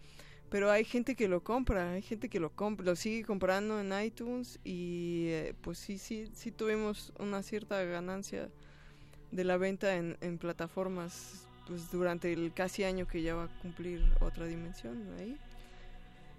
[0.50, 3.90] pero hay gente que lo compra, hay gente que lo compra, lo sigue comprando en
[4.04, 8.50] iTunes y eh, pues sí, sí, sí tuvimos una cierta ganancia
[9.32, 13.60] de la venta en, en plataformas pues durante el casi año que ya va a
[13.62, 15.38] cumplir otra dimensión ahí.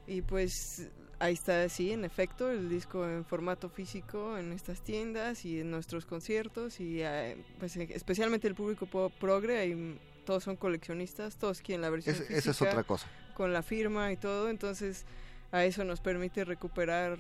[0.08, 0.90] Y pues
[1.20, 5.72] ahí está, sí, en efecto, el disco en formato físico en estas tiendas y en
[5.72, 8.88] nuestros conciertos y eh, pues especialmente el público
[9.20, 12.38] progre, y todos son coleccionistas, todos quieren la versión física.
[12.38, 13.08] Esa es otra cosa.
[13.36, 15.06] Con la firma y todo, entonces
[15.52, 17.18] a eso nos permite recuperar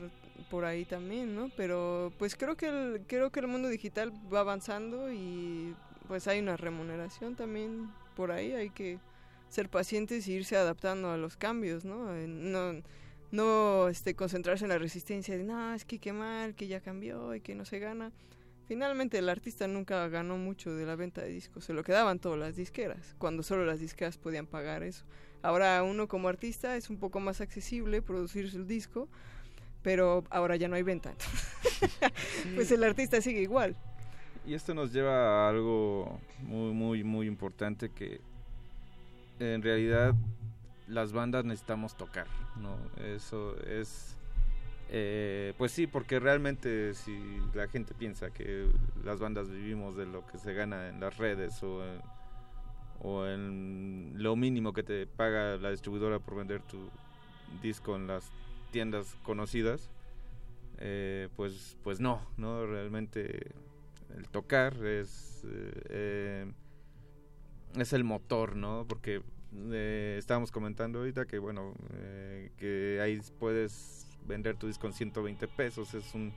[0.49, 1.49] por ahí también, ¿no?
[1.55, 5.75] Pero pues creo que el, creo que el mundo digital va avanzando y
[6.07, 8.99] pues hay una remuneración también por ahí, hay que
[9.49, 12.11] ser pacientes y irse adaptando a los cambios, ¿no?
[12.13, 12.81] No
[13.31, 17.35] no este, concentrarse en la resistencia de, no, es que qué mal, que ya cambió
[17.35, 18.11] y que no se gana.
[18.67, 22.37] Finalmente el artista nunca ganó mucho de la venta de discos, se lo quedaban todas
[22.37, 25.05] las disqueras, cuando solo las disqueras podían pagar eso.
[25.41, 29.07] Ahora uno como artista es un poco más accesible producir su disco,
[29.83, 31.13] pero ahora ya no hay venta.
[32.55, 33.75] pues el artista sigue igual.
[34.45, 38.19] Y esto nos lleva a algo muy, muy, muy importante que
[39.39, 40.13] en realidad
[40.87, 42.27] las bandas necesitamos tocar,
[42.61, 42.77] ¿no?
[43.03, 44.13] Eso es...
[44.89, 47.19] Eh, pues sí, porque realmente si
[47.53, 48.67] la gente piensa que
[49.03, 52.01] las bandas vivimos de lo que se gana en las redes o en,
[53.01, 56.89] o en lo mínimo que te paga la distribuidora por vender tu
[57.61, 58.31] disco en las
[58.71, 59.89] tiendas conocidas,
[60.77, 62.65] eh, pues, pues no, ¿no?
[62.65, 63.51] Realmente
[64.15, 65.43] el tocar es,
[65.89, 66.51] eh,
[67.75, 68.85] es el motor, ¿no?
[68.87, 69.21] Porque
[69.71, 75.47] eh, estábamos comentando ahorita que bueno eh, que ahí puedes vender tu disco con 120
[75.47, 76.33] pesos es un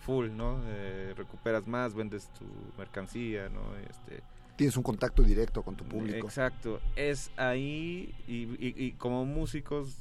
[0.00, 2.44] full no eh, recuperas más vendes tu
[2.78, 4.22] mercancía no este
[4.56, 6.26] tienes un contacto directo con tu público.
[6.26, 9.98] Exacto es ahí y, como músicos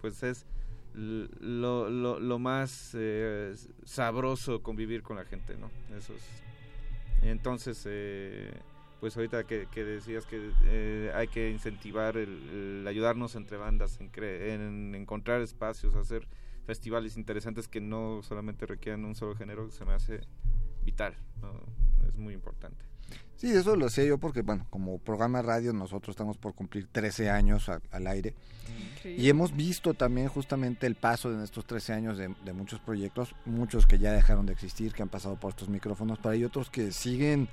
[0.00, 0.46] pues es
[0.94, 2.96] lo, lo, lo más
[3.84, 6.22] sabroso convivir con la gente no eso es.
[7.22, 7.86] Entonces
[9.00, 14.94] pues ahorita que, decías que eh, hay que incentivar el, ayudarnos entre bandas en, en,
[14.94, 16.28] encontrar espacios, hacer
[16.66, 20.20] festivales interesantes que no solamente requieran un solo género, se me hace
[20.84, 21.16] vital,
[22.06, 22.84] es muy importante.
[23.36, 26.86] Sí, eso lo sé yo porque, bueno, como programa de radio nosotros estamos por cumplir
[26.92, 28.34] 13 años al aire.
[29.02, 33.86] Y hemos visto también justamente el paso de estos 13 años de, muchos proyectos, muchos
[33.86, 36.92] que ya dejaron de existir, que han pasado por estos micrófonos, para y otros que
[36.92, 37.48] siguen,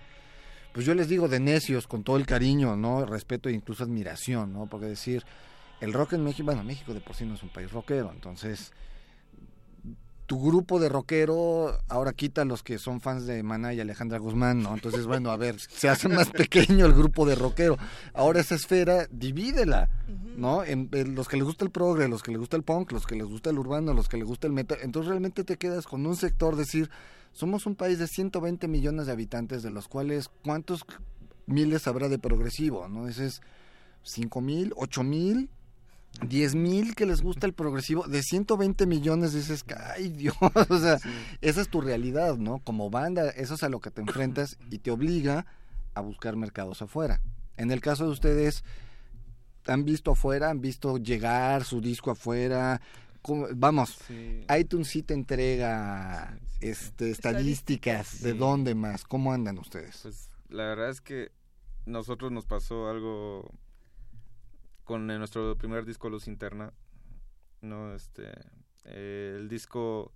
[0.78, 3.04] pues yo les digo de necios, con todo el cariño, ¿no?
[3.04, 4.68] Respeto e incluso admiración, ¿no?
[4.68, 5.26] Porque decir,
[5.82, 8.72] el rock en México, bueno, México de por sí no es un país rockero, entonces
[10.28, 14.62] tu grupo de rockero ahora quita los que son fans de Maná y Alejandra Guzmán,
[14.62, 14.76] ¿no?
[14.76, 17.80] Entonces, bueno, a ver, se hace más pequeño el grupo de rockero.
[18.14, 19.90] Ahora esa esfera, divídela,
[20.36, 20.64] ¿no?
[20.64, 23.16] En, los que les gusta el progre, los que les gusta el punk, los que
[23.16, 24.78] les gusta el urbano, los que les gusta el metal.
[24.84, 26.92] Entonces realmente te quedas con un sector, decir,
[27.38, 30.84] somos un país de 120 millones de habitantes, de los cuales, ¿cuántos
[31.46, 33.08] miles habrá de progresivo, no?
[33.08, 33.42] Ese es
[34.02, 35.48] 5 mil, 8 mil,
[36.28, 39.64] 10 mil que les gusta el progresivo, de 120 millones dices,
[39.96, 40.36] ay Dios,
[40.70, 40.98] o sea,
[41.42, 42.58] esa es tu realidad, ¿no?
[42.58, 45.46] Como banda, eso es a lo que te enfrentas y te obliga
[45.94, 47.22] a buscar mercados afuera.
[47.56, 48.64] En el caso de ustedes,
[49.68, 50.50] ¿han visto afuera?
[50.50, 52.82] ¿Han visto llegar su disco afuera?
[53.56, 54.00] Vamos,
[54.58, 59.04] iTunes sí te entrega este, estadísticas, ¿de dónde más?
[59.04, 60.00] ¿Cómo andan ustedes?
[60.04, 61.32] Pues la verdad es que
[61.86, 63.52] nosotros nos pasó algo
[64.84, 66.74] con nuestro primer disco Luz Interna,
[67.62, 67.94] ¿no?
[67.94, 68.32] Este,
[68.86, 70.14] eh, el disco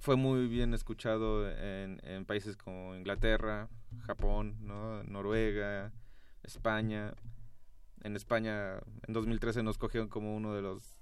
[0.00, 3.68] fue muy bien escuchado en, en, países como Inglaterra,
[4.06, 5.02] Japón, ¿no?
[5.04, 5.92] Noruega,
[6.42, 7.14] España.
[8.02, 8.74] En España,
[9.06, 10.93] en 2013 nos cogieron como uno de los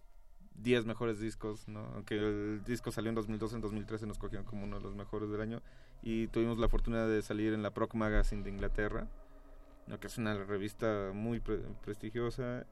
[0.56, 1.80] 10 mejores discos, ¿no?
[1.94, 5.30] Aunque el disco salió en 2012, en 2013 nos cogieron como uno de los mejores
[5.30, 5.62] del año.
[6.02, 9.08] Y tuvimos la fortuna de salir en la Proc Magazine de Inglaterra,
[9.86, 9.98] ¿no?
[10.00, 12.66] que es una revista muy prestigiosa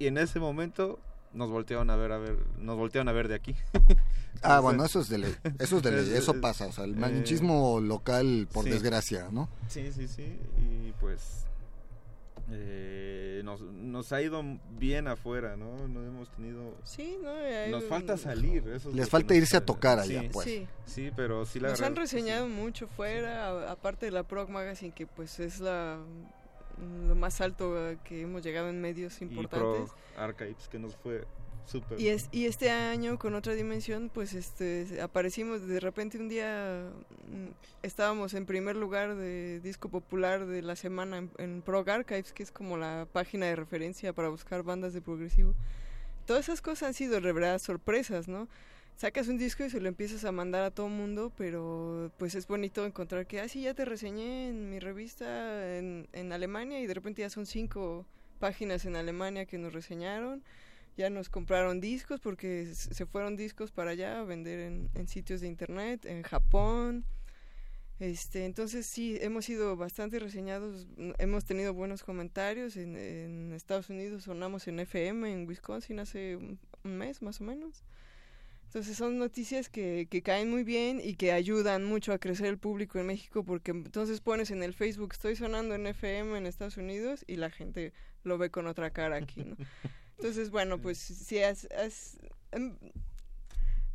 [0.00, 0.98] y en ese momento
[1.34, 3.54] nos voltearon a ver, a ver, nos voltearon a ver de aquí.
[4.42, 6.96] ah, bueno, eso es de ley, eso es de ley, eso pasa, o sea, el
[6.96, 9.50] manichismo eh, local, por desgracia, ¿no?
[9.68, 11.46] Sí, sí, sí, y pues
[12.52, 14.42] eh, nos, nos ha ido
[14.78, 15.88] bien afuera, ¿no?
[15.88, 16.76] No hemos tenido...
[16.84, 17.30] Sí, no,
[17.70, 18.66] Nos falta salir.
[18.68, 20.46] Eso Les falta irse a tocar allá, pues.
[20.46, 20.66] Sí.
[20.86, 25.06] sí, pero sí la Nos han reseñado mucho fuera, aparte de la Prog Magazine, que
[25.06, 25.98] pues es la
[27.06, 27.74] lo más alto
[28.04, 29.90] que hemos llegado en medios importantes.
[30.16, 31.24] Y Archives, que nos fue
[31.98, 36.90] Y, es, y este año, con otra dimensión, pues este aparecimos de repente un día,
[37.28, 42.32] mm, estábamos en primer lugar de disco popular de la semana en, en Prog Archives,
[42.32, 45.54] que es como la página de referencia para buscar bandas de progresivo.
[46.26, 48.48] Todas esas cosas han sido de verdad sorpresas, ¿no?
[49.00, 52.46] sacas un disco y se lo empiezas a mandar a todo mundo, pero pues es
[52.46, 56.86] bonito encontrar que, ah, sí, ya te reseñé en mi revista en, en Alemania y
[56.86, 58.04] de repente ya son cinco
[58.38, 60.42] páginas en Alemania que nos reseñaron,
[60.96, 65.48] ya nos compraron discos porque se fueron discos para allá a vender en, sitios de
[65.48, 67.04] internet, en Japón.
[67.98, 70.86] Este, entonces sí, hemos sido bastante reseñados,
[71.18, 72.76] hemos tenido buenos comentarios.
[72.76, 77.84] En, Estados Unidos sonamos en FM, en Wisconsin hace un mes más o menos.
[78.70, 82.56] Entonces son noticias que, que caen muy bien y que ayudan mucho a crecer el
[82.56, 86.76] público en México porque entonces pones en el Facebook estoy sonando en FM en Estados
[86.76, 89.56] Unidos y la gente lo ve con otra cara aquí, ¿no?
[90.20, 91.66] Entonces, bueno, pues si es,
[92.52, 92.76] em,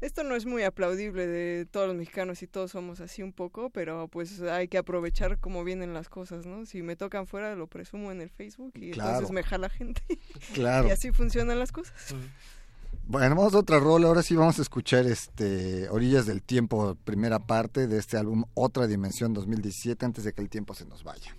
[0.02, 3.70] esto no es muy aplaudible de todos los mexicanos y todos somos así un poco,
[3.70, 6.66] pero pues hay que aprovechar cómo vienen las cosas, ¿no?
[6.66, 10.02] Si me tocan fuera lo presumo en el Facebook y entonces me jala gente.
[10.56, 10.88] Claro.
[10.88, 12.16] y así funcionan las cosas.
[13.08, 14.08] Bueno, vamos a otra rola.
[14.08, 18.88] Ahora sí vamos a escuchar este Orillas del Tiempo, primera parte de este álbum Otra
[18.88, 21.36] Dimensión 2017, antes de que el tiempo se nos vaya.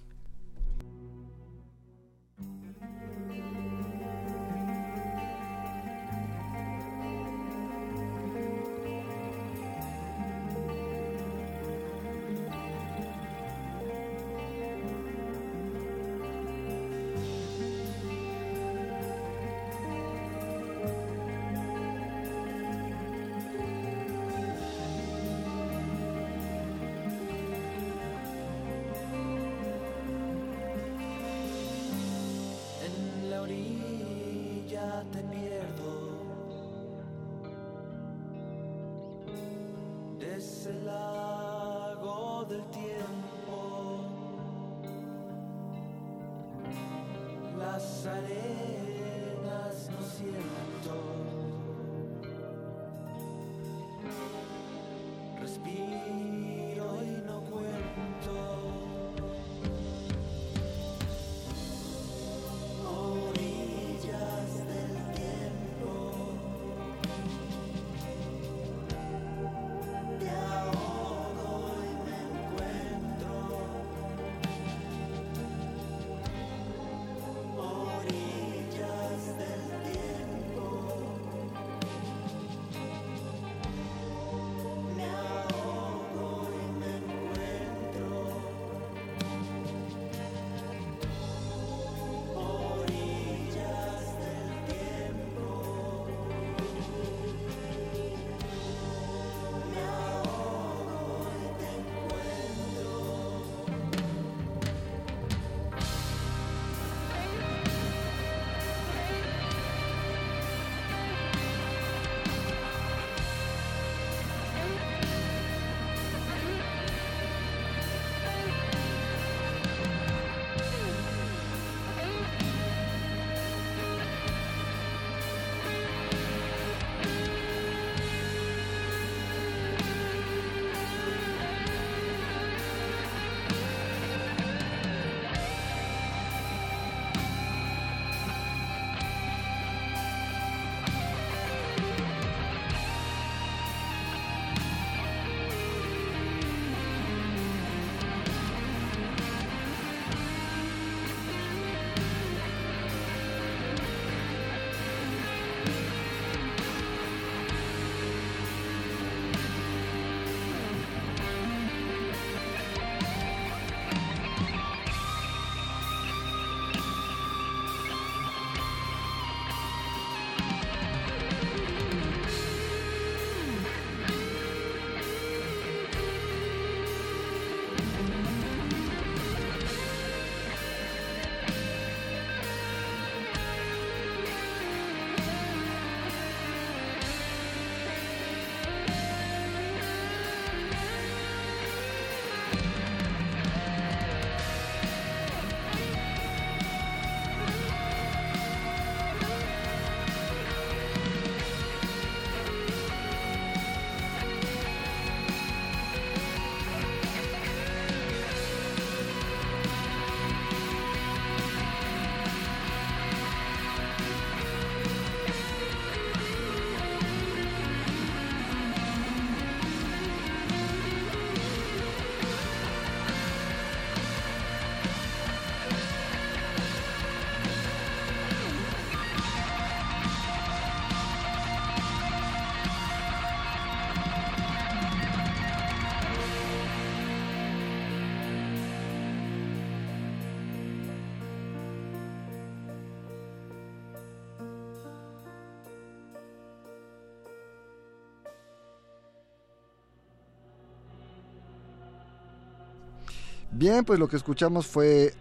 [253.58, 255.14] Bien, pues lo que escuchamos fue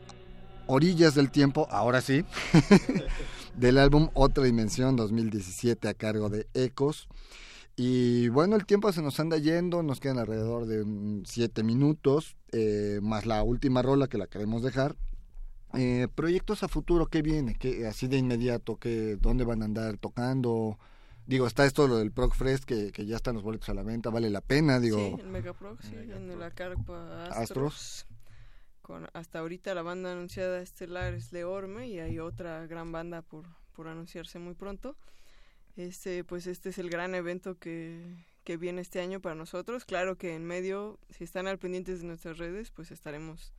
[0.68, 2.26] Orillas del Tiempo, ahora sí,
[3.56, 7.08] del álbum Otra Dimensión 2017 a cargo de Ecos.
[7.78, 10.84] Y bueno, el tiempo se nos anda yendo, nos quedan alrededor de
[11.24, 14.98] siete minutos, eh, más la última rola que la queremos dejar.
[15.74, 17.56] Eh, proyectos a futuro, ¿qué viene?
[17.56, 20.78] ¿Qué, así de inmediato, ¿qué, ¿dónde van a andar tocando?
[21.26, 24.10] Digo, está esto lo del Proc que, que ya están los boletos a la venta,
[24.10, 24.98] vale la pena, digo.
[24.98, 28.06] Sí, el Megaproc, sí, en la carpa Astros.
[28.86, 33.48] Con, hasta ahorita la banda anunciada estelar es Leorme y hay otra gran banda por,
[33.74, 34.96] por anunciarse muy pronto.
[35.76, 38.00] Este, pues este es el gran evento que,
[38.44, 39.86] que viene este año para nosotros.
[39.86, 43.56] Claro que en medio, si están al pendientes de nuestras redes, pues estaremos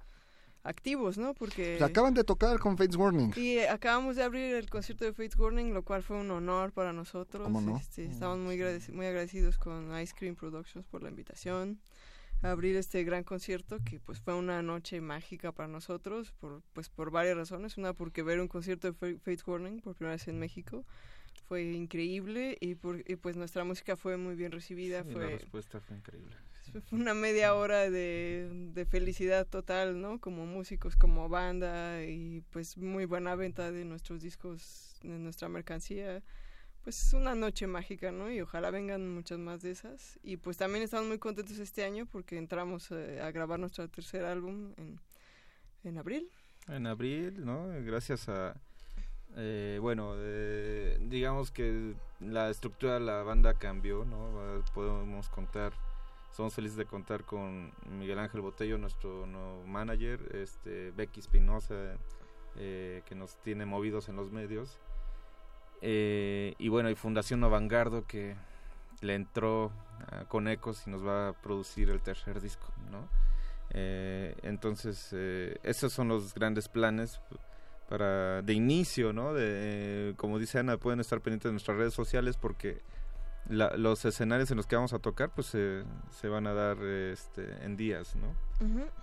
[0.63, 1.35] activos, ¿no?
[1.35, 1.83] Porque...
[1.83, 3.33] acaban de tocar con Fates Warning.
[3.35, 6.93] Y acabamos de abrir el concierto de Fates Warning, lo cual fue un honor para
[6.93, 7.43] nosotros.
[7.43, 7.77] ¿Cómo no?
[7.79, 8.63] Este, estamos muy,
[8.93, 11.81] muy agradecidos con Ice Cream Productions por la invitación
[12.43, 16.89] a abrir este gran concierto que pues fue una noche mágica para nosotros por pues
[16.89, 20.39] por varias razones una porque ver un concierto de Fates Warning por primera vez en
[20.39, 20.85] México
[21.49, 25.05] fue increíble y, por, pues nuestra música fue muy bien recibida.
[25.05, 26.35] fue, la respuesta fue increíble.
[26.89, 30.21] Fue una media hora de, de, felicidad total, ¿no?
[30.21, 36.23] Como músicos, como banda y pues muy buena venta de nuestros discos, de nuestra mercancía.
[36.87, 38.31] Pues es una noche mágica, ¿no?
[38.31, 40.21] Y ojalá vengan muchas más de esas.
[40.23, 44.25] Y pues también estamos muy contentos este año porque entramos eh, a grabar nuestro tercer
[44.25, 45.01] álbum en,
[45.83, 46.31] en abril.
[46.69, 47.67] En abril, ¿no?
[47.83, 48.55] Gracias a
[49.35, 54.63] eh, bueno, eh, digamos que la estructura de la banda cambió, ¿no?
[54.73, 55.73] Podemos contar,
[56.31, 59.27] somos felices de contar con Miguel Ángel Botello, nuestro
[59.67, 61.99] manager, este Becky Espinosa,
[62.55, 64.79] eh, que nos tiene movidos en los medios.
[65.83, 68.35] Y bueno, y Fundación Avangardo que
[69.01, 69.73] le entró
[70.29, 73.09] con Ecos y nos va a producir el tercer disco, ¿no?
[73.71, 75.13] entonces,
[75.63, 77.21] esos son los grandes planes
[77.89, 79.33] para de inicio, ¿no?
[79.35, 82.81] De, como dice Ana, pueden estar pendientes de nuestras redes sociales porque
[83.49, 87.77] los escenarios en los que vamos a tocar pues se van a dar este, en
[87.77, 88.35] días, ¿no?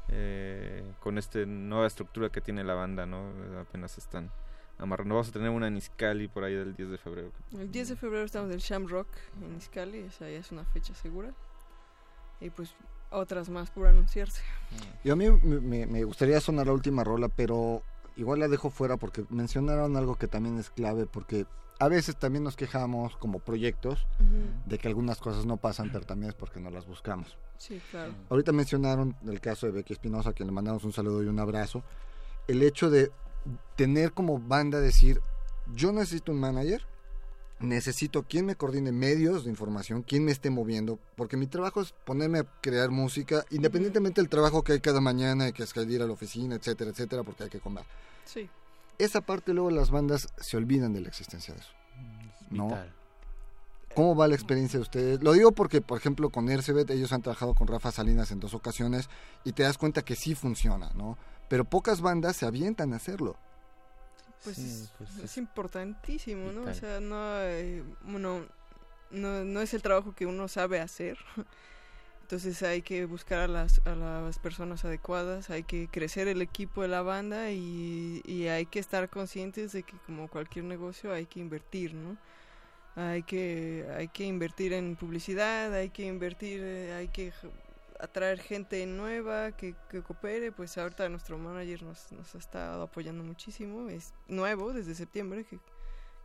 [0.10, 3.32] Eh, con esta nueva estructura que tiene la banda, ¿no?
[3.60, 4.32] Apenas están
[4.78, 5.16] amarrando.
[5.16, 7.32] Vamos a tener una en Iscali por ahí del 10 de febrero.
[7.58, 9.08] El 10 de febrero estamos del Shamrock
[9.42, 11.34] en Iscali, esa ya es una fecha segura.
[12.40, 12.76] Y pues
[13.10, 14.42] otras más por anunciarse.
[15.04, 17.84] Y a mí me, me gustaría sonar la última rola, pero
[18.16, 21.46] igual la dejo fuera porque mencionaron algo que también es clave porque
[21.80, 24.08] a veces también nos quejamos como proyectos
[24.66, 27.38] de que algunas cosas no pasan, pero también es porque no las buscamos.
[27.58, 28.14] Sí, claro.
[28.30, 31.40] Ahorita mencionaron el caso de Becky Espinosa, a quien le mandamos un saludo y un
[31.40, 31.84] abrazo.
[32.48, 33.12] El hecho de
[33.76, 35.22] tener como banda decir,
[35.74, 36.86] yo necesito un manager,
[37.60, 41.94] necesito quien me coordine medios de información, quien me esté moviendo, porque mi trabajo es
[42.06, 46.08] ponerme a crear música, independientemente del trabajo que hay cada mañana, hay que ir a
[46.08, 47.86] la oficina, etcétera, etcétera, porque hay que comer.
[48.26, 48.50] Sí.
[48.98, 51.72] Esa parte luego las bandas se olvidan de la existencia de eso.
[52.52, 52.78] ¿No?
[53.96, 55.24] ¿Cómo va la experiencia de ustedes?
[55.24, 58.54] Lo digo porque, por ejemplo, con Ercebet ellos han trabajado con Rafa Salinas en dos
[58.56, 59.08] ocasiones
[59.44, 61.18] y te das cuenta que sí funciona, ¿no?
[61.54, 63.38] Pero pocas bandas se avientan a hacerlo.
[64.44, 66.64] Pues, pues, es, importantísimo, ¿no?
[66.64, 67.38] O sea, no,
[68.02, 71.16] no, no es el trabajo que uno sabe hacer.
[72.24, 76.82] Entonces hay que buscar a las, a las personas adecuadas, hay que crecer el equipo
[76.82, 81.28] de la banda y, y hay que estar conscientes de que como cualquier negocio hay
[81.28, 82.18] que invertir, ¿no?
[82.96, 87.32] Hay que, hay que invertir en publicidad, hay que invertir, eh, hay que
[88.04, 93.24] atraer gente nueva que, que, coopere, pues ahorita nuestro manager nos, nos ha estado apoyando
[93.24, 95.58] muchísimo, es nuevo desde septiembre que,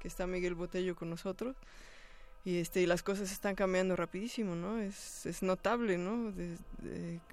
[0.01, 1.57] que está Miguel Botello con nosotros
[2.45, 4.79] y este y las cosas están cambiando rapidísimo, ¿no?
[4.81, 6.33] Es, es notable, ¿no?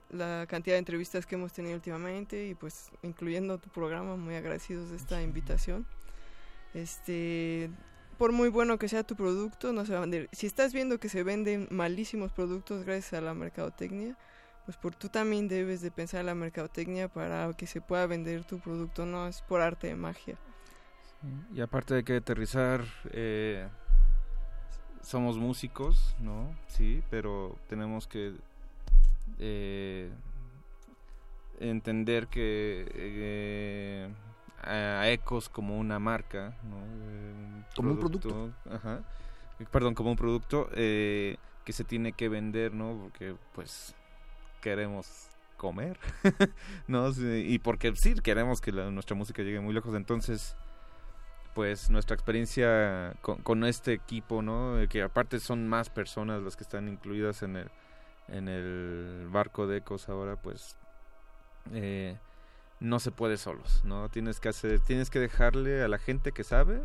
[0.10, 4.90] la cantidad de entrevistas que hemos tenido últimamente y pues incluyendo tu programa, muy agradecidos
[4.90, 5.86] de esta invitación.
[6.74, 7.70] Este,
[8.18, 10.30] por muy bueno que sea tu producto, no se va a vender.
[10.32, 14.18] Si estás viendo que se venden malísimos productos gracias a la mercadotecnia,
[14.66, 18.44] pues por tú también debes de pensar en la mercadotecnia para que se pueda vender
[18.44, 20.38] tu producto, no es por arte de magia.
[21.54, 23.68] Y aparte de que aterrizar, eh,
[25.02, 26.56] somos músicos, ¿no?
[26.68, 28.34] Sí, pero tenemos que
[29.40, 30.10] eh,
[31.60, 34.10] entender que eh,
[34.62, 36.78] a Ecos como una marca, ¿no?
[37.76, 38.52] como un producto.
[38.70, 39.04] Ajá.
[39.72, 41.38] Perdón, como un producto que
[41.68, 43.00] se tiene que vender, ¿no?
[43.02, 43.96] Porque pues
[44.66, 46.00] queremos comer,
[46.88, 47.12] ¿no?
[47.20, 50.56] y porque sí, queremos que nuestra música llegue muy lejos, entonces
[51.54, 54.76] pues nuestra experiencia con, este equipo, ¿no?
[54.90, 57.70] Que aparte son más personas las que están incluidas en el
[58.28, 60.76] en el barco de Ecos ahora, pues
[61.72, 62.18] eh,
[62.80, 64.10] no se puede solos, ¿no?
[64.10, 66.82] Tienes que hacer, tienes que dejarle a la gente que sabe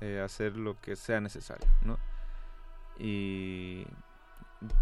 [0.00, 1.98] eh, hacer lo que sea necesario, ¿no?
[3.00, 3.84] Y,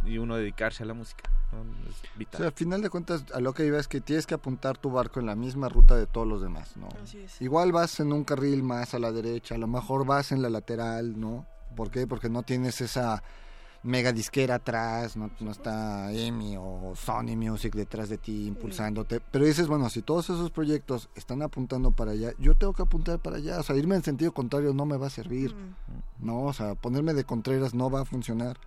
[0.04, 1.62] y uno dedicarse a la música, ¿no?
[1.88, 2.34] Es vital.
[2.34, 4.76] O sea, al final de cuentas, a lo que iba es que tienes que apuntar
[4.78, 6.88] tu barco en la misma ruta de todos los demás, ¿no?
[7.02, 7.40] Así es.
[7.40, 10.50] Igual vas en un carril más a la derecha, a lo mejor vas en la
[10.50, 11.46] lateral, ¿no?
[11.76, 12.06] ¿Por qué?
[12.06, 13.22] Porque no tienes esa
[13.84, 19.20] mega disquera atrás, no, no está EMI o Sony Music detrás de ti impulsándote.
[19.20, 23.20] Pero dices, bueno, si todos esos proyectos están apuntando para allá, yo tengo que apuntar
[23.20, 23.60] para allá.
[23.60, 26.26] O sea, irme en sentido contrario no me va a servir, Mm.
[26.26, 26.42] ¿no?
[26.42, 28.58] O sea, ponerme de contreras no va a funcionar.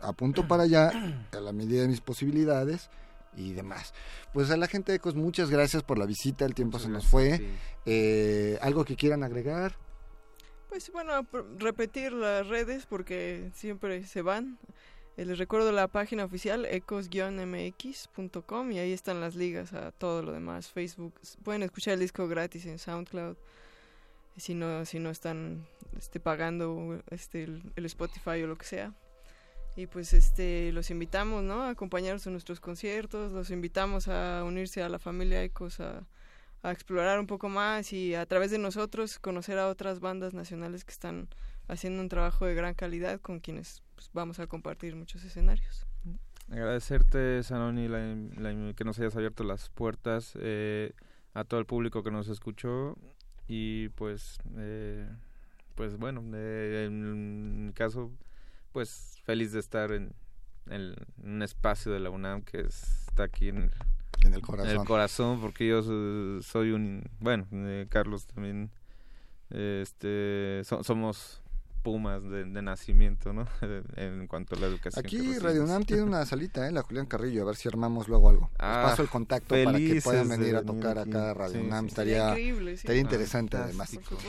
[0.00, 0.90] Apunto para allá
[1.32, 2.90] a la medida de mis posibilidades
[3.36, 3.94] y demás.
[4.32, 7.06] Pues a la gente de Ecos, muchas gracias por la visita, el tiempo se nos
[7.06, 7.38] fue.
[7.38, 7.48] Sí.
[7.86, 9.76] Eh, ¿Algo que quieran agregar?
[10.68, 11.26] Pues bueno,
[11.58, 14.58] repetir las redes porque siempre se van.
[15.16, 17.12] Eh, les recuerdo la página oficial ecos-mx.com
[18.72, 20.68] y ahí están las ligas a todo lo demás.
[20.70, 23.36] Facebook, pueden escuchar el disco gratis en SoundCloud
[24.36, 28.92] si no si no están este pagando este el, el Spotify o lo que sea.
[29.78, 31.62] Y pues este los invitamos, ¿no?
[31.62, 36.04] A acompañarnos en nuestros conciertos, los invitamos a unirse a la familia Ecos a
[36.64, 40.90] explorar un poco más y a través de nosotros conocer a otras bandas nacionales que
[40.90, 41.28] están
[41.68, 45.86] haciendo un trabajo de gran calidad con quienes pues, vamos a compartir muchos escenarios.
[46.50, 50.90] Agradecerte, Sanoni, la- que nos hayas abierto las puertas, eh,
[51.34, 52.96] a todo el público que nos escuchó
[53.46, 55.06] y pues, eh,
[55.76, 58.10] pues bueno, eh, en mi caso,
[58.78, 60.12] pues feliz de estar en,
[60.70, 63.70] en un espacio de la UNAM que está aquí en el,
[64.24, 64.70] En el en corazón.
[64.80, 68.70] el corazón, porque yo so- soy un, bueno, eh, Carlos también,
[69.50, 71.42] este, so- somos
[71.78, 73.46] pumas de, de nacimiento, ¿no?
[73.96, 75.04] en cuanto a la educación.
[75.04, 75.38] Aquí.
[75.38, 76.72] Radio UNAM tiene una salita, ¿eh?
[76.72, 78.50] La Julián Carrillo, a ver si armamos luego algo.
[78.52, 81.10] Les Ah, paso el contacto para que puedan venir a tocar aquí.
[81.10, 81.84] acá a Radio Sí, UNAM.
[81.84, 81.88] sí.
[81.88, 82.80] Estaría, increíble, sí.
[82.80, 83.90] estaría interesante además.
[83.90, 84.28] Supuesto.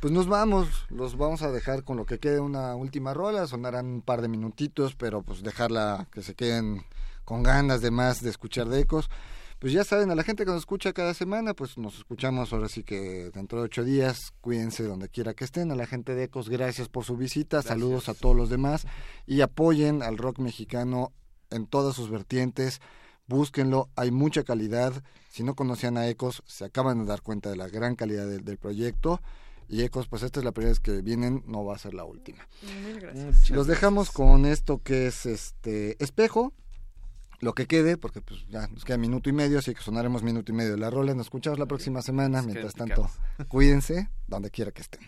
[0.00, 3.86] Pues nos vamos, los vamos a dejar con lo que quede una última rola, sonarán
[3.86, 6.82] un par de minutitos, pero pues dejarla que se queden
[7.24, 9.10] con ganas de más de escuchar de ecos.
[9.58, 12.68] Pues ya saben, a la gente que nos escucha cada semana, pues nos escuchamos ahora
[12.68, 15.72] sí que dentro de ocho días, cuídense donde quiera que estén.
[15.72, 18.86] A la gente de Ecos, gracias por su visita, saludos a todos los demás
[19.26, 21.12] y apoyen al rock mexicano
[21.48, 22.80] en todas sus vertientes.
[23.28, 25.02] Búsquenlo, hay mucha calidad.
[25.30, 28.44] Si no conocían a Ecos, se acaban de dar cuenta de la gran calidad del,
[28.44, 29.22] del proyecto.
[29.68, 32.04] Y Ecos, pues esta es la primera vez que vienen, no va a ser la
[32.04, 32.46] última.
[32.84, 33.48] Mil gracias.
[33.50, 36.52] Los dejamos con esto que es este espejo,
[37.40, 40.52] lo que quede, porque pues ya nos queda minuto y medio, así que sonaremos minuto
[40.52, 41.14] y medio de la rola.
[41.14, 42.40] Nos escuchamos la próxima semana.
[42.40, 43.08] Se Mientras tanto,
[43.48, 45.00] cuídense donde quiera que estén.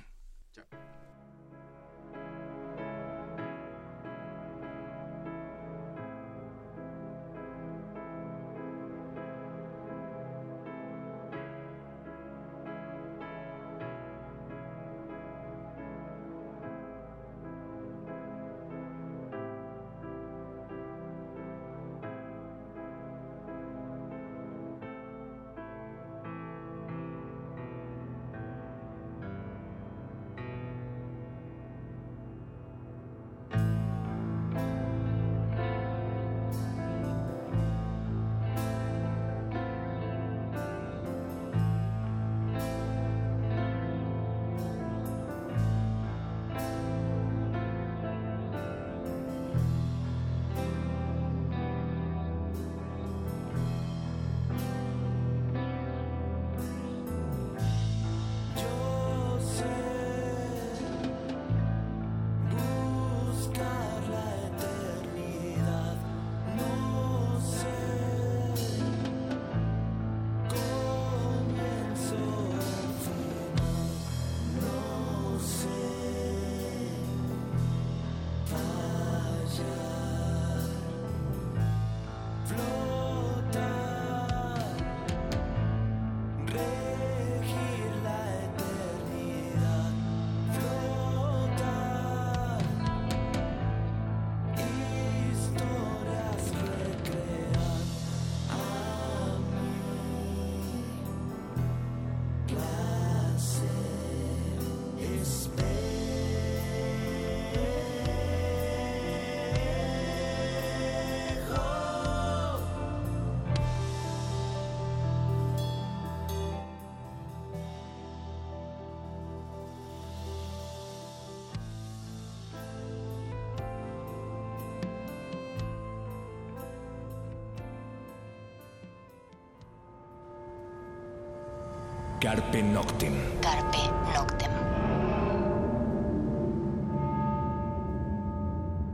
[132.21, 133.15] Carpe Noctem.
[133.41, 133.79] Carpe
[134.13, 134.38] Noctem.